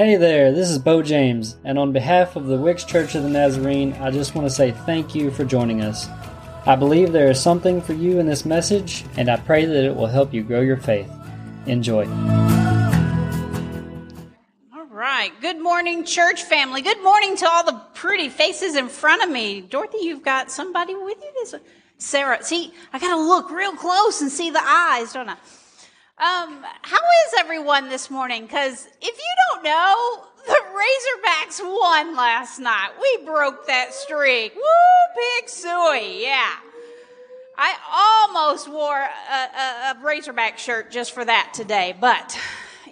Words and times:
Hey 0.00 0.16
there, 0.16 0.50
this 0.50 0.70
is 0.70 0.78
Bo 0.78 1.02
James, 1.02 1.56
and 1.62 1.78
on 1.78 1.92
behalf 1.92 2.34
of 2.34 2.46
the 2.46 2.56
Wickes 2.56 2.86
Church 2.86 3.14
of 3.14 3.22
the 3.22 3.28
Nazarene, 3.28 3.92
I 4.00 4.10
just 4.10 4.34
want 4.34 4.48
to 4.48 4.50
say 4.50 4.70
thank 4.70 5.14
you 5.14 5.30
for 5.30 5.44
joining 5.44 5.82
us. 5.82 6.08
I 6.64 6.74
believe 6.74 7.12
there 7.12 7.30
is 7.30 7.38
something 7.38 7.82
for 7.82 7.92
you 7.92 8.18
in 8.18 8.24
this 8.24 8.46
message, 8.46 9.04
and 9.18 9.28
I 9.28 9.36
pray 9.36 9.66
that 9.66 9.84
it 9.84 9.94
will 9.94 10.06
help 10.06 10.32
you 10.32 10.42
grow 10.42 10.62
your 10.62 10.78
faith. 10.78 11.12
Enjoy. 11.66 12.06
All 14.72 14.86
right. 14.88 15.32
Good 15.42 15.60
morning, 15.60 16.06
church 16.06 16.44
family. 16.44 16.80
Good 16.80 17.02
morning 17.02 17.36
to 17.36 17.46
all 17.46 17.64
the 17.64 17.78
pretty 17.92 18.30
faces 18.30 18.76
in 18.76 18.88
front 18.88 19.22
of 19.22 19.28
me. 19.28 19.60
Dorothy, 19.60 19.98
you've 20.00 20.22
got 20.22 20.50
somebody 20.50 20.94
with 20.94 21.18
you 21.22 21.30
this 21.42 21.54
Sarah. 21.98 22.42
See, 22.42 22.72
I 22.94 22.98
got 22.98 23.14
to 23.14 23.20
look 23.20 23.50
real 23.50 23.76
close 23.76 24.22
and 24.22 24.32
see 24.32 24.48
the 24.48 24.62
eyes, 24.64 25.12
don't 25.12 25.28
I? 25.28 25.36
Um, 26.20 26.66
how 26.82 26.98
is 26.98 27.34
everyone 27.38 27.88
this 27.88 28.10
morning? 28.10 28.42
Because 28.42 28.86
if 29.00 29.16
you 29.16 29.34
don't 29.48 29.64
know, 29.64 30.24
the 30.46 30.52
Razorbacks 30.52 31.62
won 31.62 32.14
last 32.14 32.58
night. 32.58 32.90
We 33.00 33.24
broke 33.24 33.66
that 33.68 33.94
streak. 33.94 34.54
Woo, 34.54 34.62
pig 35.14 35.48
sooie, 35.48 36.20
yeah. 36.20 36.56
I 37.56 38.28
almost 38.28 38.68
wore 38.68 38.98
a, 39.00 39.34
a, 39.34 39.92
a 39.92 40.04
Razorback 40.04 40.58
shirt 40.58 40.90
just 40.90 41.12
for 41.12 41.24
that 41.24 41.52
today. 41.54 41.96
But 41.98 42.38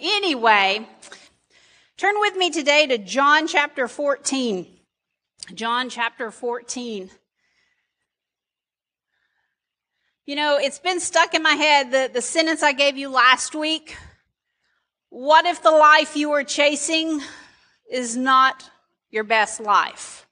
anyway, 0.01 0.87
turn 1.97 2.15
with 2.19 2.35
me 2.35 2.49
today 2.49 2.87
to 2.87 2.97
John 2.97 3.45
chapter 3.45 3.87
14. 3.87 4.65
John 5.53 5.91
chapter 5.91 6.31
14. 6.31 7.11
You 10.29 10.35
know, 10.35 10.59
it's 10.61 10.77
been 10.77 10.99
stuck 10.99 11.33
in 11.33 11.41
my 11.41 11.55
head 11.55 11.89
the, 11.89 12.07
the 12.13 12.21
sentence 12.21 12.61
I 12.61 12.71
gave 12.71 12.99
you 12.99 13.09
last 13.09 13.55
week. 13.55 13.97
What 15.09 15.47
if 15.47 15.63
the 15.63 15.71
life 15.71 16.15
you 16.15 16.33
are 16.33 16.43
chasing 16.43 17.19
is 17.91 18.15
not 18.15 18.69
your 19.09 19.23
best 19.23 19.59
life? 19.59 20.27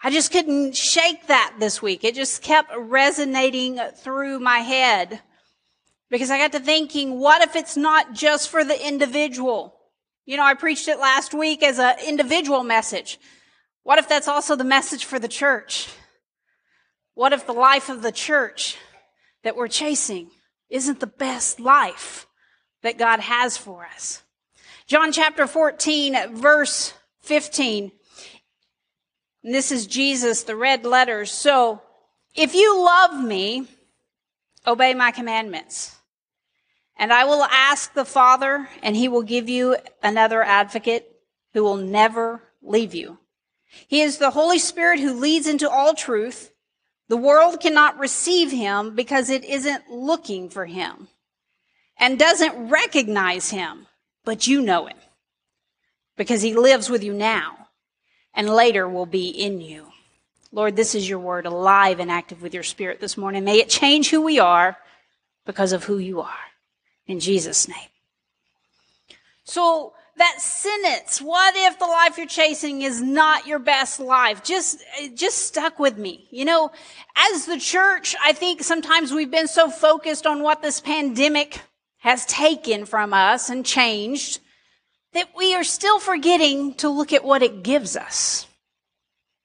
I 0.00 0.12
just 0.12 0.30
couldn't 0.30 0.76
shake 0.76 1.26
that 1.26 1.56
this 1.58 1.82
week. 1.82 2.04
It 2.04 2.14
just 2.14 2.40
kept 2.40 2.70
resonating 2.78 3.80
through 3.96 4.38
my 4.38 4.58
head 4.58 5.20
because 6.08 6.30
I 6.30 6.38
got 6.38 6.52
to 6.52 6.60
thinking, 6.60 7.18
what 7.18 7.42
if 7.42 7.56
it's 7.56 7.76
not 7.76 8.12
just 8.12 8.48
for 8.48 8.62
the 8.62 8.86
individual? 8.86 9.74
You 10.24 10.36
know, 10.36 10.44
I 10.44 10.54
preached 10.54 10.86
it 10.86 11.00
last 11.00 11.34
week 11.34 11.64
as 11.64 11.80
an 11.80 11.96
individual 12.06 12.62
message. 12.62 13.18
What 13.82 13.98
if 13.98 14.08
that's 14.08 14.28
also 14.28 14.54
the 14.54 14.62
message 14.62 15.04
for 15.04 15.18
the 15.18 15.26
church? 15.26 15.88
What 17.14 17.32
if 17.32 17.44
the 17.44 17.54
life 17.54 17.88
of 17.88 18.02
the 18.02 18.12
church 18.12 18.76
that 19.46 19.56
we're 19.56 19.68
chasing 19.68 20.28
isn't 20.68 20.98
the 20.98 21.06
best 21.06 21.60
life 21.60 22.26
that 22.82 22.98
God 22.98 23.20
has 23.20 23.56
for 23.56 23.86
us. 23.86 24.24
John 24.88 25.12
chapter 25.12 25.46
14, 25.46 26.34
verse 26.34 26.94
15. 27.20 27.92
And 29.44 29.54
this 29.54 29.70
is 29.70 29.86
Jesus, 29.86 30.42
the 30.42 30.56
red 30.56 30.84
letters. 30.84 31.30
So, 31.30 31.80
if 32.34 32.56
you 32.56 32.84
love 32.84 33.22
me, 33.22 33.68
obey 34.66 34.94
my 34.94 35.12
commandments. 35.12 35.94
And 36.96 37.12
I 37.12 37.24
will 37.24 37.44
ask 37.44 37.94
the 37.94 38.04
Father, 38.04 38.68
and 38.82 38.96
he 38.96 39.06
will 39.06 39.22
give 39.22 39.48
you 39.48 39.76
another 40.02 40.42
advocate 40.42 41.06
who 41.54 41.62
will 41.62 41.76
never 41.76 42.42
leave 42.62 42.96
you. 42.96 43.18
He 43.86 44.00
is 44.00 44.18
the 44.18 44.30
Holy 44.30 44.58
Spirit 44.58 44.98
who 44.98 45.12
leads 45.12 45.46
into 45.46 45.70
all 45.70 45.94
truth. 45.94 46.50
The 47.08 47.16
world 47.16 47.60
cannot 47.60 47.98
receive 47.98 48.50
him 48.50 48.94
because 48.94 49.30
it 49.30 49.44
isn't 49.44 49.90
looking 49.90 50.48
for 50.48 50.66
him 50.66 51.08
and 51.98 52.18
doesn't 52.18 52.68
recognize 52.68 53.50
him, 53.50 53.86
but 54.24 54.46
you 54.46 54.60
know 54.60 54.86
him 54.86 54.96
because 56.16 56.42
he 56.42 56.54
lives 56.54 56.90
with 56.90 57.04
you 57.04 57.12
now 57.12 57.68
and 58.34 58.50
later 58.50 58.88
will 58.88 59.06
be 59.06 59.28
in 59.28 59.60
you. 59.60 59.86
Lord, 60.52 60.76
this 60.76 60.94
is 60.94 61.08
your 61.08 61.18
word 61.18 61.46
alive 61.46 62.00
and 62.00 62.10
active 62.10 62.42
with 62.42 62.54
your 62.54 62.62
spirit 62.62 63.00
this 63.00 63.16
morning. 63.16 63.44
May 63.44 63.58
it 63.58 63.68
change 63.68 64.10
who 64.10 64.22
we 64.22 64.38
are 64.38 64.76
because 65.44 65.72
of 65.72 65.84
who 65.84 65.98
you 65.98 66.20
are. 66.20 66.32
In 67.06 67.20
Jesus' 67.20 67.68
name. 67.68 67.88
So, 69.44 69.92
that 70.16 70.40
sentence, 70.40 71.20
what 71.20 71.54
if 71.56 71.78
the 71.78 71.84
life 71.84 72.16
you're 72.16 72.26
chasing 72.26 72.82
is 72.82 73.02
not 73.02 73.46
your 73.46 73.58
best 73.58 74.00
life? 74.00 74.42
Just, 74.42 74.82
just 75.14 75.38
stuck 75.46 75.78
with 75.78 75.98
me. 75.98 76.26
You 76.30 76.46
know, 76.46 76.70
as 77.16 77.44
the 77.44 77.58
church, 77.58 78.16
I 78.24 78.32
think 78.32 78.62
sometimes 78.62 79.12
we've 79.12 79.30
been 79.30 79.48
so 79.48 79.70
focused 79.70 80.26
on 80.26 80.42
what 80.42 80.62
this 80.62 80.80
pandemic 80.80 81.60
has 81.98 82.24
taken 82.26 82.86
from 82.86 83.12
us 83.12 83.50
and 83.50 83.64
changed 83.64 84.40
that 85.12 85.28
we 85.36 85.54
are 85.54 85.64
still 85.64 85.98
forgetting 85.98 86.74
to 86.74 86.88
look 86.88 87.12
at 87.12 87.24
what 87.24 87.42
it 87.42 87.62
gives 87.62 87.96
us. 87.96 88.46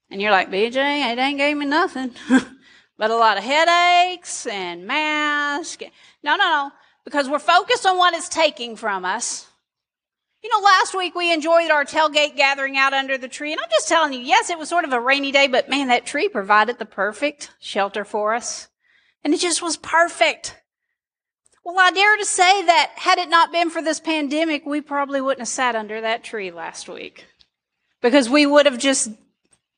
And 0.10 0.22
you're 0.22 0.32
like, 0.32 0.52
BJ, 0.52 0.76
it 0.76 1.18
ain't 1.18 1.38
gave 1.38 1.58
me 1.58 1.66
nothing. 1.66 2.12
but 2.98 3.12
a 3.12 3.16
lot 3.16 3.38
of 3.38 3.44
headaches 3.44 4.46
and 4.48 4.86
masks. 4.86 5.84
No, 6.24 6.36
no, 6.36 6.44
no. 6.44 6.72
Because 7.04 7.28
we're 7.28 7.40
focused 7.40 7.86
on 7.86 7.98
what 7.98 8.14
it's 8.14 8.30
taking 8.30 8.76
from 8.76 9.06
us 9.06 9.48
you 10.44 10.50
know, 10.50 10.64
last 10.64 10.96
week 10.96 11.14
we 11.16 11.34
enjoyed 11.34 11.70
our 11.70 11.86
tailgate 11.86 12.36
gathering 12.36 12.78
out 12.78 12.94
under 12.94 13.18
the 13.18 13.28
tree, 13.28 13.52
and 13.52 13.62
I'm 13.62 13.70
just 13.70 13.88
telling 13.88 14.14
you, 14.14 14.20
yes, 14.20 14.50
it 14.50 14.58
was 14.58 14.70
sort 14.70 14.86
of 14.86 14.94
a 14.94 15.00
rainy 15.00 15.32
day, 15.32 15.48
but 15.48 15.70
man, 15.70 15.88
that 15.88 16.06
tree 16.06 16.28
provided 16.28 16.80
the 16.80 16.86
perfect 16.86 17.52
shelter 17.60 18.04
for 18.04 18.34
us. 18.34 18.68
And 19.24 19.34
it 19.34 19.40
just 19.40 19.62
was 19.62 19.78
perfect. 19.78 20.58
Well, 21.64 21.76
I 21.78 21.92
dare 21.92 22.18
to 22.18 22.26
say 22.26 22.66
that 22.66 22.92
had 22.96 23.20
it 23.20 23.30
not 23.30 23.52
been 23.52 23.70
for 23.70 23.84
this 23.84 24.00
pandemic, 24.00 24.66
we 24.66 24.82
probably 24.82 25.22
wouldn't 25.22 25.42
have 25.42 25.48
sat 25.48 25.76
under 25.76 26.02
that 26.02 26.24
tree 26.24 26.50
last 26.50 26.90
week. 26.90 27.26
Because 28.02 28.28
we 28.28 28.48
would 28.48 28.66
have 28.66 28.80
just 28.80 29.12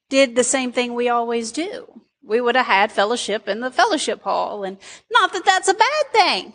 did 0.10 0.36
the 0.36 0.46
same 0.46 0.72
thing 0.72 0.94
we 0.94 1.10
always 1.10 1.52
do. 1.52 2.02
We 2.24 2.40
would 2.40 2.56
have 2.56 2.68
had 2.68 2.90
fellowship 2.90 3.50
in 3.50 3.60
the 3.60 3.70
fellowship 3.70 4.22
hall, 4.22 4.64
and 4.64 4.78
not 5.12 5.34
that 5.34 5.44
that's 5.44 5.68
a 5.68 5.74
bad 5.74 6.06
thing. 6.14 6.54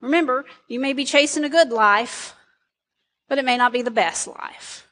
Remember, 0.00 0.44
you 0.66 0.80
may 0.80 0.92
be 0.92 1.04
chasing 1.04 1.44
a 1.44 1.48
good 1.48 1.70
life, 1.70 2.34
but 3.28 3.38
it 3.38 3.44
may 3.44 3.56
not 3.56 3.72
be 3.72 3.82
the 3.82 3.90
best 3.90 4.26
life. 4.26 4.86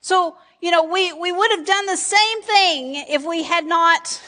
So, 0.00 0.36
you 0.60 0.70
know, 0.70 0.84
we, 0.84 1.12
we 1.12 1.32
would 1.32 1.50
have 1.52 1.66
done 1.66 1.86
the 1.86 1.96
same 1.96 2.42
thing 2.42 3.04
if 3.08 3.24
we 3.24 3.42
had 3.44 3.64
not 3.66 4.20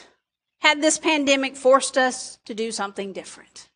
had 0.58 0.80
this 0.80 0.98
pandemic 0.98 1.56
forced 1.56 1.98
us 1.98 2.38
to 2.44 2.54
do 2.54 2.72
something 2.72 3.12
different. 3.12 3.68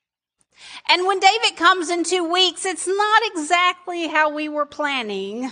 And 0.88 1.06
when 1.06 1.20
David 1.20 1.56
comes 1.56 1.90
in 1.90 2.04
two 2.04 2.30
weeks, 2.30 2.64
it's 2.64 2.86
not 2.86 3.22
exactly 3.26 4.08
how 4.08 4.32
we 4.32 4.48
were 4.48 4.66
planning 4.66 5.50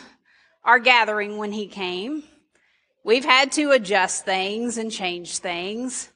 our 0.64 0.78
gathering 0.78 1.36
when 1.36 1.52
he 1.52 1.66
came. 1.66 2.24
We've 3.04 3.24
had 3.24 3.52
to 3.52 3.70
adjust 3.70 4.24
things 4.24 4.78
and 4.78 4.90
change 4.90 5.38
things. 5.38 6.10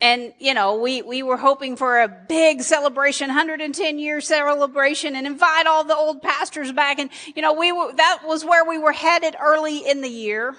And, 0.00 0.32
you 0.38 0.54
know, 0.54 0.76
we, 0.76 1.02
we 1.02 1.24
were 1.24 1.36
hoping 1.36 1.76
for 1.76 2.00
a 2.00 2.08
big 2.08 2.62
celebration, 2.62 3.28
110 3.28 3.98
year 3.98 4.20
celebration 4.20 5.16
and 5.16 5.26
invite 5.26 5.66
all 5.66 5.82
the 5.82 5.96
old 5.96 6.22
pastors 6.22 6.70
back. 6.70 7.00
And, 7.00 7.10
you 7.34 7.42
know, 7.42 7.52
we 7.52 7.72
were, 7.72 7.92
that 7.94 8.20
was 8.24 8.44
where 8.44 8.64
we 8.64 8.78
were 8.78 8.92
headed 8.92 9.34
early 9.40 9.78
in 9.78 10.00
the 10.00 10.08
year. 10.08 10.54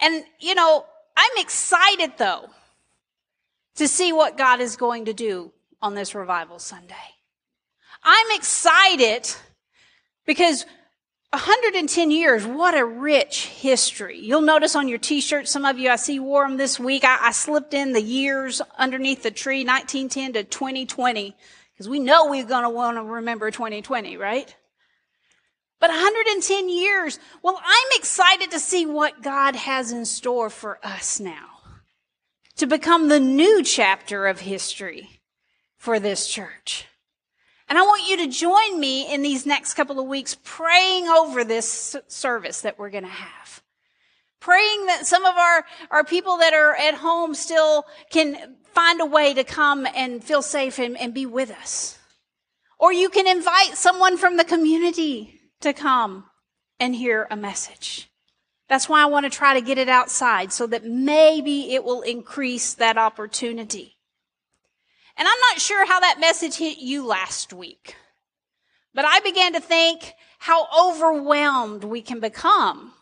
And, 0.00 0.24
you 0.38 0.54
know, 0.54 0.86
I'm 1.14 1.42
excited 1.42 2.12
though 2.16 2.48
to 3.76 3.86
see 3.86 4.12
what 4.12 4.38
God 4.38 4.60
is 4.60 4.76
going 4.76 5.04
to 5.04 5.12
do 5.12 5.52
on 5.82 5.94
this 5.94 6.14
revival 6.14 6.58
Sunday. 6.58 6.94
I'm 8.02 8.30
excited 8.32 9.30
because 10.24 10.64
110 11.32 12.10
years, 12.10 12.44
what 12.44 12.76
a 12.76 12.84
rich 12.84 13.46
history. 13.46 14.18
You'll 14.18 14.40
notice 14.40 14.74
on 14.74 14.88
your 14.88 14.98
t-shirt, 14.98 15.46
some 15.46 15.64
of 15.64 15.78
you 15.78 15.88
I 15.88 15.96
see 15.96 16.18
wore 16.18 16.46
them 16.46 16.56
this 16.56 16.80
week. 16.80 17.04
I, 17.04 17.18
I 17.28 17.30
slipped 17.30 17.72
in 17.72 17.92
the 17.92 18.02
years 18.02 18.60
underneath 18.76 19.22
the 19.22 19.30
tree, 19.30 19.64
1910 19.64 20.32
to 20.32 20.42
2020, 20.42 21.36
because 21.72 21.88
we 21.88 22.00
know 22.00 22.26
we're 22.26 22.44
going 22.44 22.64
to 22.64 22.70
want 22.70 22.96
to 22.96 23.04
remember 23.04 23.52
2020, 23.52 24.16
right? 24.16 24.52
But 25.78 25.90
110 25.90 26.68
years, 26.68 27.20
well, 27.42 27.60
I'm 27.64 27.88
excited 27.94 28.50
to 28.50 28.58
see 28.58 28.84
what 28.84 29.22
God 29.22 29.54
has 29.54 29.92
in 29.92 30.04
store 30.06 30.50
for 30.50 30.78
us 30.82 31.20
now 31.20 31.46
to 32.56 32.66
become 32.66 33.08
the 33.08 33.20
new 33.20 33.62
chapter 33.62 34.26
of 34.26 34.40
history 34.40 35.20
for 35.78 35.98
this 36.00 36.26
church. 36.26 36.86
And 37.70 37.78
I 37.78 37.82
want 37.82 38.08
you 38.08 38.16
to 38.16 38.26
join 38.26 38.80
me 38.80 39.14
in 39.14 39.22
these 39.22 39.46
next 39.46 39.74
couple 39.74 40.00
of 40.00 40.06
weeks 40.06 40.36
praying 40.42 41.06
over 41.06 41.44
this 41.44 41.94
service 42.08 42.62
that 42.62 42.80
we're 42.80 42.90
going 42.90 43.04
to 43.04 43.08
have. 43.08 43.62
Praying 44.40 44.86
that 44.86 45.06
some 45.06 45.24
of 45.24 45.36
our, 45.36 45.64
our 45.92 46.02
people 46.02 46.38
that 46.38 46.52
are 46.52 46.74
at 46.74 46.94
home 46.94 47.32
still 47.32 47.84
can 48.10 48.56
find 48.74 49.00
a 49.00 49.06
way 49.06 49.34
to 49.34 49.44
come 49.44 49.86
and 49.94 50.22
feel 50.22 50.42
safe 50.42 50.80
and, 50.80 50.98
and 50.98 51.14
be 51.14 51.26
with 51.26 51.52
us. 51.52 51.96
Or 52.76 52.92
you 52.92 53.08
can 53.08 53.28
invite 53.28 53.76
someone 53.76 54.16
from 54.16 54.36
the 54.36 54.44
community 54.44 55.40
to 55.60 55.72
come 55.72 56.24
and 56.80 56.96
hear 56.96 57.28
a 57.30 57.36
message. 57.36 58.10
That's 58.68 58.88
why 58.88 59.02
I 59.02 59.06
want 59.06 59.26
to 59.26 59.30
try 59.30 59.54
to 59.54 59.60
get 59.60 59.78
it 59.78 59.88
outside 59.88 60.52
so 60.52 60.66
that 60.66 60.84
maybe 60.84 61.72
it 61.74 61.84
will 61.84 62.02
increase 62.02 62.74
that 62.74 62.98
opportunity. 62.98 63.99
And 65.20 65.28
I'm 65.28 65.40
not 65.50 65.60
sure 65.60 65.86
how 65.86 66.00
that 66.00 66.18
message 66.18 66.56
hit 66.56 66.78
you 66.78 67.06
last 67.06 67.52
week. 67.52 67.94
But 68.94 69.04
I 69.04 69.20
began 69.20 69.52
to 69.52 69.60
think 69.60 70.14
how 70.38 70.66
overwhelmed 70.74 71.84
we 71.84 72.00
can 72.00 72.20
become 72.20 72.94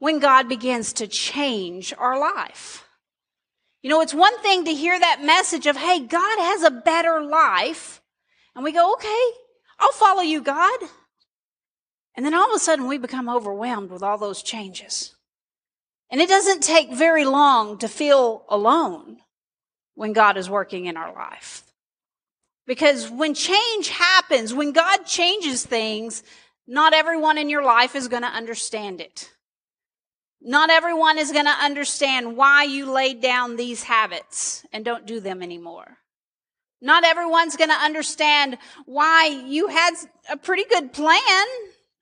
when 0.00 0.18
God 0.18 0.50
begins 0.50 0.92
to 0.92 1.06
change 1.06 1.94
our 1.96 2.20
life. 2.20 2.86
You 3.80 3.88
know, 3.88 4.02
it's 4.02 4.12
one 4.12 4.38
thing 4.42 4.66
to 4.66 4.74
hear 4.74 5.00
that 5.00 5.24
message 5.24 5.66
of, 5.66 5.78
hey, 5.78 6.00
God 6.00 6.38
has 6.40 6.62
a 6.62 6.70
better 6.70 7.22
life. 7.22 8.02
And 8.54 8.62
we 8.62 8.70
go, 8.70 8.92
okay, 8.92 9.24
I'll 9.78 9.92
follow 9.92 10.20
you, 10.20 10.42
God. 10.42 10.78
And 12.14 12.26
then 12.26 12.34
all 12.34 12.50
of 12.50 12.54
a 12.54 12.58
sudden 12.58 12.86
we 12.86 12.98
become 12.98 13.30
overwhelmed 13.30 13.90
with 13.90 14.02
all 14.02 14.18
those 14.18 14.42
changes. 14.42 15.16
And 16.10 16.20
it 16.20 16.28
doesn't 16.28 16.62
take 16.62 16.92
very 16.92 17.24
long 17.24 17.78
to 17.78 17.88
feel 17.88 18.44
alone 18.50 19.20
when 20.00 20.14
God 20.14 20.38
is 20.38 20.48
working 20.48 20.86
in 20.86 20.96
our 20.96 21.12
life. 21.12 21.62
Because 22.66 23.10
when 23.10 23.34
change 23.34 23.90
happens, 23.90 24.54
when 24.54 24.72
God 24.72 25.04
changes 25.04 25.62
things, 25.62 26.22
not 26.66 26.94
everyone 26.94 27.36
in 27.36 27.50
your 27.50 27.62
life 27.62 27.94
is 27.94 28.08
going 28.08 28.22
to 28.22 28.28
understand 28.28 29.02
it. 29.02 29.30
Not 30.40 30.70
everyone 30.70 31.18
is 31.18 31.32
going 31.32 31.44
to 31.44 31.50
understand 31.50 32.34
why 32.34 32.62
you 32.62 32.90
laid 32.90 33.20
down 33.20 33.56
these 33.56 33.82
habits 33.82 34.64
and 34.72 34.86
don't 34.86 35.04
do 35.04 35.20
them 35.20 35.42
anymore. 35.42 35.98
Not 36.80 37.04
everyone's 37.04 37.58
going 37.58 37.68
to 37.68 37.76
understand 37.76 38.56
why 38.86 39.26
you 39.26 39.68
had 39.68 39.92
a 40.30 40.38
pretty 40.38 40.64
good 40.64 40.94
plan. 40.94 41.46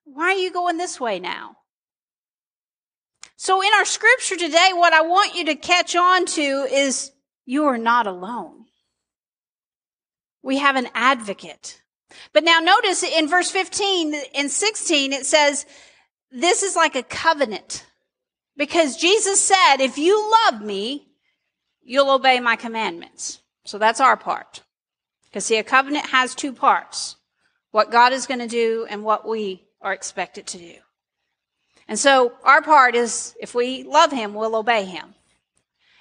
Why 0.04 0.26
are 0.26 0.34
you 0.34 0.52
going 0.52 0.76
this 0.76 1.00
way 1.00 1.18
now? 1.18 1.56
So 3.34 3.60
in 3.60 3.70
our 3.76 3.84
scripture 3.84 4.36
today, 4.36 4.70
what 4.72 4.92
I 4.92 5.00
want 5.00 5.34
you 5.34 5.46
to 5.46 5.56
catch 5.56 5.96
on 5.96 6.26
to 6.26 6.40
is 6.40 7.10
you 7.48 7.64
are 7.64 7.78
not 7.78 8.06
alone. 8.06 8.66
We 10.42 10.58
have 10.58 10.76
an 10.76 10.88
advocate. 10.94 11.80
But 12.34 12.44
now 12.44 12.58
notice 12.58 13.02
in 13.02 13.26
verse 13.26 13.50
15 13.50 14.14
and 14.34 14.50
16, 14.50 15.14
it 15.14 15.24
says, 15.24 15.64
this 16.30 16.62
is 16.62 16.76
like 16.76 16.94
a 16.94 17.02
covenant. 17.02 17.86
Because 18.58 18.98
Jesus 18.98 19.40
said, 19.40 19.76
if 19.78 19.96
you 19.96 20.30
love 20.44 20.60
me, 20.60 21.08
you'll 21.82 22.10
obey 22.10 22.38
my 22.38 22.54
commandments. 22.54 23.40
So 23.64 23.78
that's 23.78 24.00
our 24.00 24.18
part. 24.18 24.62
Because 25.24 25.46
see, 25.46 25.56
a 25.56 25.64
covenant 25.64 26.04
has 26.04 26.34
two 26.34 26.52
parts. 26.52 27.16
What 27.70 27.90
God 27.90 28.12
is 28.12 28.26
going 28.26 28.40
to 28.40 28.46
do 28.46 28.86
and 28.90 29.02
what 29.02 29.26
we 29.26 29.64
are 29.80 29.94
expected 29.94 30.46
to 30.48 30.58
do. 30.58 30.74
And 31.88 31.98
so 31.98 32.34
our 32.44 32.60
part 32.60 32.94
is 32.94 33.34
if 33.40 33.54
we 33.54 33.84
love 33.84 34.12
him, 34.12 34.34
we'll 34.34 34.54
obey 34.54 34.84
him. 34.84 35.14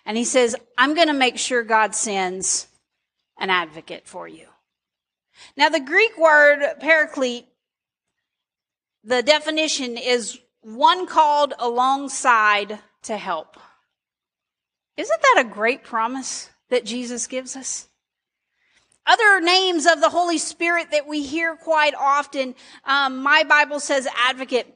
And 0.07 0.15
he 0.15 0.23
says, 0.23 0.55
I'm 0.77 0.95
going 0.95 1.09
to 1.09 1.13
make 1.13 1.37
sure 1.37 1.63
God 1.63 1.93
sends 1.93 2.67
an 3.37 3.49
advocate 3.49 4.07
for 4.07 4.25
you. 4.25 4.47
Now, 5.57 5.67
the 5.67 5.81
Greek 5.81 6.17
word 6.17 6.63
paraclete, 6.79 7.45
the 9.03 9.21
definition 9.21 9.97
is 9.97 10.39
one 10.61 11.07
called 11.07 11.53
alongside 11.59 12.79
to 13.03 13.17
help. 13.17 13.57
Isn't 14.95 15.21
that 15.21 15.43
a 15.45 15.49
great 15.49 15.83
promise 15.83 16.49
that 16.69 16.85
Jesus 16.85 17.27
gives 17.27 17.57
us? 17.57 17.89
Other 19.05 19.41
names 19.41 19.85
of 19.85 19.99
the 19.99 20.09
Holy 20.09 20.37
Spirit 20.37 20.91
that 20.91 21.05
we 21.05 21.21
hear 21.21 21.57
quite 21.57 21.95
often, 21.95 22.55
um, 22.85 23.17
my 23.21 23.43
Bible 23.43 23.81
says 23.81 24.07
advocate. 24.25 24.73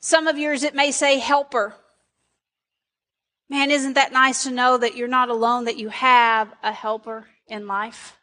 Some 0.00 0.26
of 0.26 0.38
yours, 0.38 0.62
it 0.62 0.74
may 0.74 0.92
say 0.92 1.18
helper. 1.18 1.74
Man, 3.48 3.70
isn't 3.70 3.94
that 3.94 4.12
nice 4.12 4.42
to 4.42 4.50
know 4.50 4.76
that 4.76 4.96
you're 4.96 5.06
not 5.06 5.28
alone, 5.28 5.66
that 5.66 5.76
you 5.76 5.88
have 5.88 6.52
a 6.62 6.72
helper 6.72 7.26
in 7.46 7.66
life? 7.66 8.16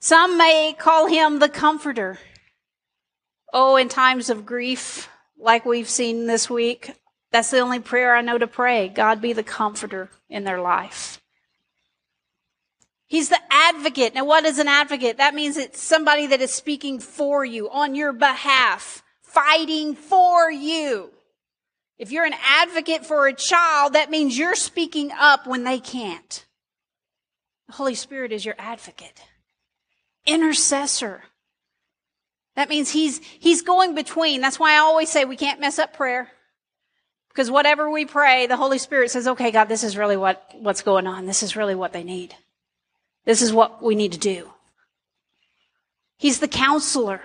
Some 0.00 0.36
may 0.36 0.74
call 0.78 1.06
him 1.06 1.38
the 1.38 1.48
comforter. 1.48 2.18
Oh, 3.52 3.76
in 3.76 3.88
times 3.88 4.28
of 4.28 4.44
grief, 4.44 5.08
like 5.38 5.64
we've 5.64 5.88
seen 5.88 6.26
this 6.26 6.50
week, 6.50 6.92
that's 7.32 7.50
the 7.50 7.60
only 7.60 7.80
prayer 7.80 8.14
I 8.14 8.20
know 8.20 8.38
to 8.38 8.46
pray. 8.46 8.88
God 8.88 9.20
be 9.20 9.32
the 9.32 9.42
comforter 9.42 10.10
in 10.28 10.44
their 10.44 10.60
life. 10.60 11.20
He's 13.06 13.30
the 13.30 13.40
advocate. 13.50 14.14
Now, 14.14 14.26
what 14.26 14.44
is 14.44 14.58
an 14.58 14.68
advocate? 14.68 15.16
That 15.16 15.34
means 15.34 15.56
it's 15.56 15.82
somebody 15.82 16.26
that 16.26 16.42
is 16.42 16.52
speaking 16.52 17.00
for 17.00 17.42
you, 17.42 17.70
on 17.70 17.94
your 17.94 18.12
behalf, 18.12 19.02
fighting 19.22 19.94
for 19.94 20.50
you. 20.50 21.10
If 21.98 22.12
you're 22.12 22.24
an 22.24 22.34
advocate 22.44 23.04
for 23.04 23.26
a 23.26 23.34
child, 23.34 23.94
that 23.94 24.10
means 24.10 24.38
you're 24.38 24.54
speaking 24.54 25.10
up 25.18 25.46
when 25.46 25.64
they 25.64 25.80
can't. 25.80 26.46
The 27.66 27.74
Holy 27.74 27.94
Spirit 27.94 28.32
is 28.32 28.44
your 28.44 28.54
advocate. 28.58 29.20
Intercessor. 30.24 31.24
That 32.54 32.68
means 32.68 32.90
he's, 32.90 33.18
he's 33.18 33.62
going 33.62 33.94
between. 33.94 34.40
That's 34.40 34.58
why 34.58 34.74
I 34.74 34.78
always 34.78 35.10
say 35.10 35.24
we 35.24 35.36
can't 35.36 35.60
mess 35.60 35.78
up 35.78 35.92
prayer. 35.92 36.28
Because 37.28 37.50
whatever 37.50 37.90
we 37.90 38.04
pray, 38.04 38.46
the 38.46 38.56
Holy 38.56 38.78
Spirit 38.78 39.10
says, 39.10 39.28
okay, 39.28 39.50
God, 39.50 39.68
this 39.68 39.84
is 39.84 39.96
really 39.96 40.16
what, 40.16 40.44
what's 40.54 40.82
going 40.82 41.06
on. 41.06 41.26
This 41.26 41.42
is 41.42 41.56
really 41.56 41.74
what 41.74 41.92
they 41.92 42.02
need. 42.02 42.34
This 43.24 43.42
is 43.42 43.52
what 43.52 43.82
we 43.82 43.94
need 43.94 44.12
to 44.12 44.18
do. 44.18 44.50
He's 46.16 46.40
the 46.40 46.48
counselor. 46.48 47.20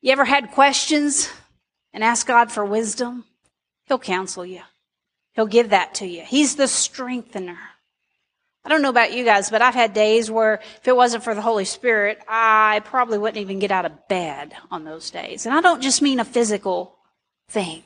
You 0.00 0.12
ever 0.12 0.24
had 0.24 0.52
questions 0.52 1.28
and 1.92 2.04
ask 2.04 2.26
God 2.26 2.52
for 2.52 2.64
wisdom? 2.64 3.24
He'll 3.86 3.98
counsel 3.98 4.44
you. 4.44 4.62
He'll 5.34 5.46
give 5.46 5.70
that 5.70 5.94
to 5.96 6.06
you. 6.06 6.22
He's 6.22 6.56
the 6.56 6.68
strengthener. 6.68 7.58
I 8.64 8.68
don't 8.68 8.82
know 8.82 8.90
about 8.90 9.12
you 9.12 9.24
guys, 9.24 9.48
but 9.48 9.62
I've 9.62 9.74
had 9.74 9.94
days 9.94 10.28
where 10.28 10.54
if 10.54 10.88
it 10.88 10.96
wasn't 10.96 11.22
for 11.22 11.36
the 11.36 11.40
Holy 11.40 11.64
Spirit, 11.64 12.18
I 12.26 12.80
probably 12.84 13.16
wouldn't 13.16 13.40
even 13.40 13.60
get 13.60 13.70
out 13.70 13.84
of 13.84 14.08
bed 14.08 14.54
on 14.72 14.84
those 14.84 15.10
days. 15.10 15.46
And 15.46 15.54
I 15.54 15.60
don't 15.60 15.82
just 15.82 16.02
mean 16.02 16.18
a 16.18 16.24
physical 16.24 16.96
thing. 17.48 17.84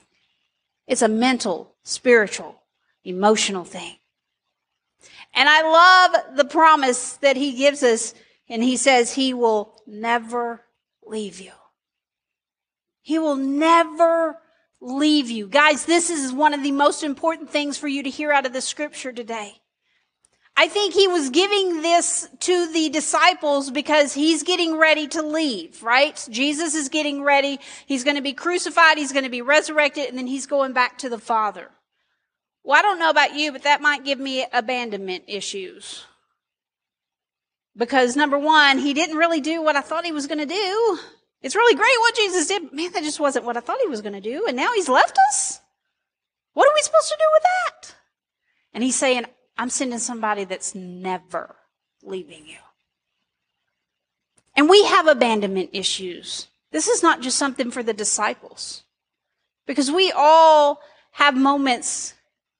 It's 0.86 1.02
a 1.02 1.08
mental, 1.08 1.74
spiritual, 1.82 2.62
emotional 3.04 3.64
thing. 3.64 3.96
And 5.34 5.48
I 5.48 5.62
love 5.62 6.36
the 6.36 6.46
promise 6.46 7.12
that 7.18 7.36
he 7.36 7.52
gives 7.52 7.82
us. 7.82 8.14
And 8.48 8.62
he 8.64 8.76
says 8.76 9.12
he 9.12 9.34
will 9.34 9.82
never 9.86 10.62
leave 11.04 11.40
you. 11.40 11.52
He 13.02 13.18
will 13.18 13.36
never 13.36 14.38
leave 14.80 15.30
you. 15.30 15.46
Guys, 15.46 15.84
this 15.84 16.10
is 16.10 16.32
one 16.32 16.54
of 16.54 16.62
the 16.62 16.72
most 16.72 17.02
important 17.02 17.50
things 17.50 17.76
for 17.76 17.88
you 17.88 18.02
to 18.02 18.10
hear 18.10 18.32
out 18.32 18.46
of 18.46 18.52
the 18.52 18.60
scripture 18.60 19.12
today. 19.12 19.60
I 20.56 20.68
think 20.68 20.92
he 20.92 21.08
was 21.08 21.30
giving 21.30 21.80
this 21.80 22.28
to 22.40 22.72
the 22.72 22.90
disciples 22.90 23.70
because 23.70 24.12
he's 24.12 24.42
getting 24.42 24.76
ready 24.76 25.08
to 25.08 25.22
leave, 25.22 25.82
right? 25.82 26.26
Jesus 26.30 26.74
is 26.74 26.88
getting 26.88 27.22
ready. 27.22 27.58
He's 27.86 28.04
going 28.04 28.16
to 28.16 28.22
be 28.22 28.32
crucified. 28.32 28.98
He's 28.98 29.12
going 29.12 29.24
to 29.24 29.30
be 29.30 29.42
resurrected 29.42 30.08
and 30.08 30.18
then 30.18 30.26
he's 30.26 30.46
going 30.46 30.72
back 30.72 30.98
to 30.98 31.08
the 31.08 31.18
Father. 31.18 31.68
Well, 32.62 32.78
I 32.78 32.82
don't 32.82 32.98
know 32.98 33.10
about 33.10 33.34
you, 33.34 33.52
but 33.52 33.62
that 33.62 33.80
might 33.80 34.04
give 34.04 34.18
me 34.18 34.44
abandonment 34.52 35.24
issues. 35.28 36.04
Because 37.76 38.16
number 38.16 38.38
one, 38.38 38.78
he 38.78 38.92
didn't 38.92 39.16
really 39.16 39.40
do 39.40 39.62
what 39.62 39.76
I 39.76 39.80
thought 39.80 40.04
he 40.04 40.12
was 40.12 40.26
going 40.26 40.46
to 40.46 40.54
do. 40.54 40.98
It's 41.42 41.56
really 41.56 41.74
great 41.74 41.98
what 42.00 42.16
Jesus 42.16 42.46
did. 42.46 42.72
Man, 42.72 42.92
that 42.92 43.02
just 43.02 43.20
wasn't 43.20 43.46
what 43.46 43.56
I 43.56 43.60
thought 43.60 43.78
he 43.82 43.88
was 43.88 44.02
going 44.02 44.12
to 44.12 44.20
do. 44.20 44.46
And 44.46 44.56
now 44.56 44.72
he's 44.74 44.88
left 44.88 45.18
us? 45.30 45.60
What 46.52 46.68
are 46.68 46.74
we 46.74 46.82
supposed 46.82 47.08
to 47.08 47.16
do 47.18 47.24
with 47.32 47.42
that? 47.42 47.94
And 48.74 48.84
he's 48.84 48.96
saying, 48.96 49.24
I'm 49.56 49.70
sending 49.70 49.98
somebody 49.98 50.44
that's 50.44 50.74
never 50.74 51.56
leaving 52.02 52.46
you. 52.46 52.58
And 54.56 54.68
we 54.68 54.84
have 54.84 55.06
abandonment 55.06 55.70
issues. 55.72 56.48
This 56.72 56.88
is 56.88 57.02
not 57.02 57.20
just 57.20 57.38
something 57.38 57.70
for 57.70 57.82
the 57.82 57.94
disciples. 57.94 58.84
Because 59.66 59.90
we 59.90 60.12
all 60.12 60.80
have 61.12 61.36
moments 61.36 62.14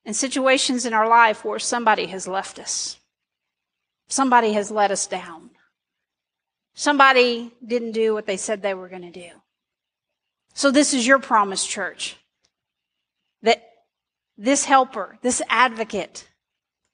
and 0.04 0.16
situations 0.16 0.86
in 0.86 0.94
our 0.94 1.08
life 1.08 1.44
where 1.44 1.58
somebody 1.58 2.06
has 2.06 2.26
left 2.26 2.58
us. 2.58 2.98
Somebody 4.08 4.52
has 4.54 4.70
let 4.70 4.90
us 4.90 5.06
down. 5.06 5.49
Somebody 6.80 7.52
didn't 7.62 7.92
do 7.92 8.14
what 8.14 8.24
they 8.24 8.38
said 8.38 8.62
they 8.62 8.72
were 8.72 8.88
going 8.88 9.02
to 9.02 9.10
do. 9.10 9.28
So 10.54 10.70
this 10.70 10.94
is 10.94 11.06
your 11.06 11.18
promise, 11.18 11.66
church. 11.66 12.16
That 13.42 13.62
this 14.38 14.64
helper, 14.64 15.18
this 15.20 15.42
advocate 15.50 16.26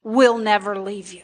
will 0.02 0.38
never 0.38 0.76
leave 0.76 1.12
you. 1.12 1.22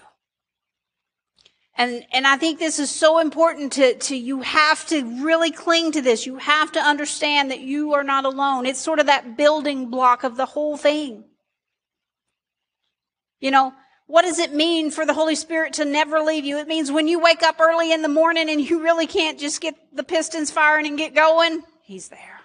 And, 1.75 2.07
and 2.13 2.25
I 2.25 2.37
think 2.37 2.61
this 2.61 2.79
is 2.79 2.89
so 2.89 3.19
important 3.19 3.73
to, 3.73 3.97
to, 3.97 4.17
you 4.17 4.43
have 4.43 4.87
to 4.91 5.25
really 5.25 5.51
cling 5.51 5.91
to 5.91 6.01
this. 6.01 6.25
You 6.25 6.37
have 6.37 6.71
to 6.71 6.79
understand 6.79 7.51
that 7.51 7.63
you 7.63 7.95
are 7.95 8.05
not 8.05 8.25
alone. 8.25 8.65
It's 8.65 8.79
sort 8.79 9.01
of 9.01 9.07
that 9.07 9.37
building 9.37 9.91
block 9.91 10.23
of 10.23 10.37
the 10.37 10.47
whole 10.47 10.77
thing. 10.77 11.25
You 13.41 13.51
know, 13.51 13.73
what 14.13 14.27
does 14.27 14.39
it 14.39 14.53
mean 14.53 14.91
for 14.91 15.07
the 15.07 15.15
Holy 15.15 15.35
Spirit 15.35 15.73
to 15.73 15.87
never 15.87 16.21
leave 16.21 16.45
you? 16.45 16.59
It 16.59 16.69
means 16.69 16.93
when 16.93 17.09
you 17.09 17.19
wake 17.19 17.43
up 17.43 17.59
early 17.59 17.95
in 17.95 18.03
the 18.03 18.11
morning 18.11 18.51
and 18.51 18.61
you 18.61 18.83
really 18.83 19.07
can't 19.07 19.41
just 19.41 19.63
get 19.63 19.75
the 19.91 20.03
pistons 20.03 20.51
firing 20.51 20.87
and 20.87 20.99
get 20.99 21.15
going, 21.15 21.63
He's 21.83 22.09
there. 22.09 22.41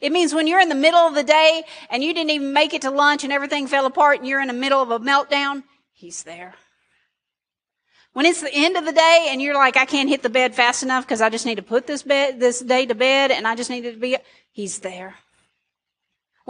It 0.00 0.10
means 0.10 0.34
when 0.34 0.48
you're 0.48 0.58
in 0.58 0.68
the 0.68 0.74
middle 0.74 0.98
of 0.98 1.14
the 1.14 1.22
day 1.22 1.62
and 1.90 2.02
you 2.02 2.12
didn't 2.12 2.30
even 2.30 2.52
make 2.52 2.74
it 2.74 2.82
to 2.82 2.90
lunch 2.90 3.22
and 3.22 3.32
everything 3.32 3.68
fell 3.68 3.86
apart 3.86 4.18
and 4.18 4.26
you're 4.26 4.40
in 4.40 4.48
the 4.48 4.52
middle 4.52 4.82
of 4.82 4.90
a 4.90 4.98
meltdown, 4.98 5.62
He's 5.92 6.24
there. 6.24 6.54
When 8.12 8.26
it's 8.26 8.40
the 8.40 8.52
end 8.52 8.76
of 8.76 8.84
the 8.84 8.92
day 8.92 9.28
and 9.30 9.40
you're 9.40 9.54
like, 9.54 9.76
I 9.76 9.84
can't 9.84 10.08
hit 10.08 10.24
the 10.24 10.28
bed 10.28 10.56
fast 10.56 10.82
enough 10.82 11.06
because 11.06 11.20
I 11.20 11.30
just 11.30 11.46
need 11.46 11.58
to 11.58 11.62
put 11.62 11.86
this 11.86 12.02
bed, 12.02 12.40
this 12.40 12.58
day 12.58 12.84
to 12.84 12.96
bed 12.96 13.30
and 13.30 13.46
I 13.46 13.54
just 13.54 13.70
need 13.70 13.82
to 13.82 13.92
be, 13.92 14.16
He's 14.50 14.80
there. 14.80 15.14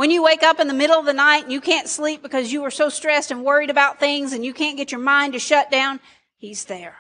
When 0.01 0.11
you 0.11 0.23
wake 0.23 0.43
up 0.43 0.61
in 0.61 0.67
the 0.67 0.73
middle 0.73 0.99
of 0.99 1.05
the 1.05 1.13
night 1.13 1.43
and 1.43 1.53
you 1.53 1.61
can't 1.61 1.87
sleep 1.87 2.23
because 2.23 2.51
you 2.51 2.65
are 2.65 2.71
so 2.71 2.89
stressed 2.89 3.31
and 3.31 3.45
worried 3.45 3.69
about 3.69 4.01
things 4.01 4.33
and 4.33 4.43
you 4.43 4.55
can't 4.55 4.79
get 4.79 4.91
your 4.91 5.01
mind 5.03 5.35
to 5.35 5.39
shut 5.39 5.71
down, 5.71 6.01
He's 6.39 6.65
there. 6.65 6.97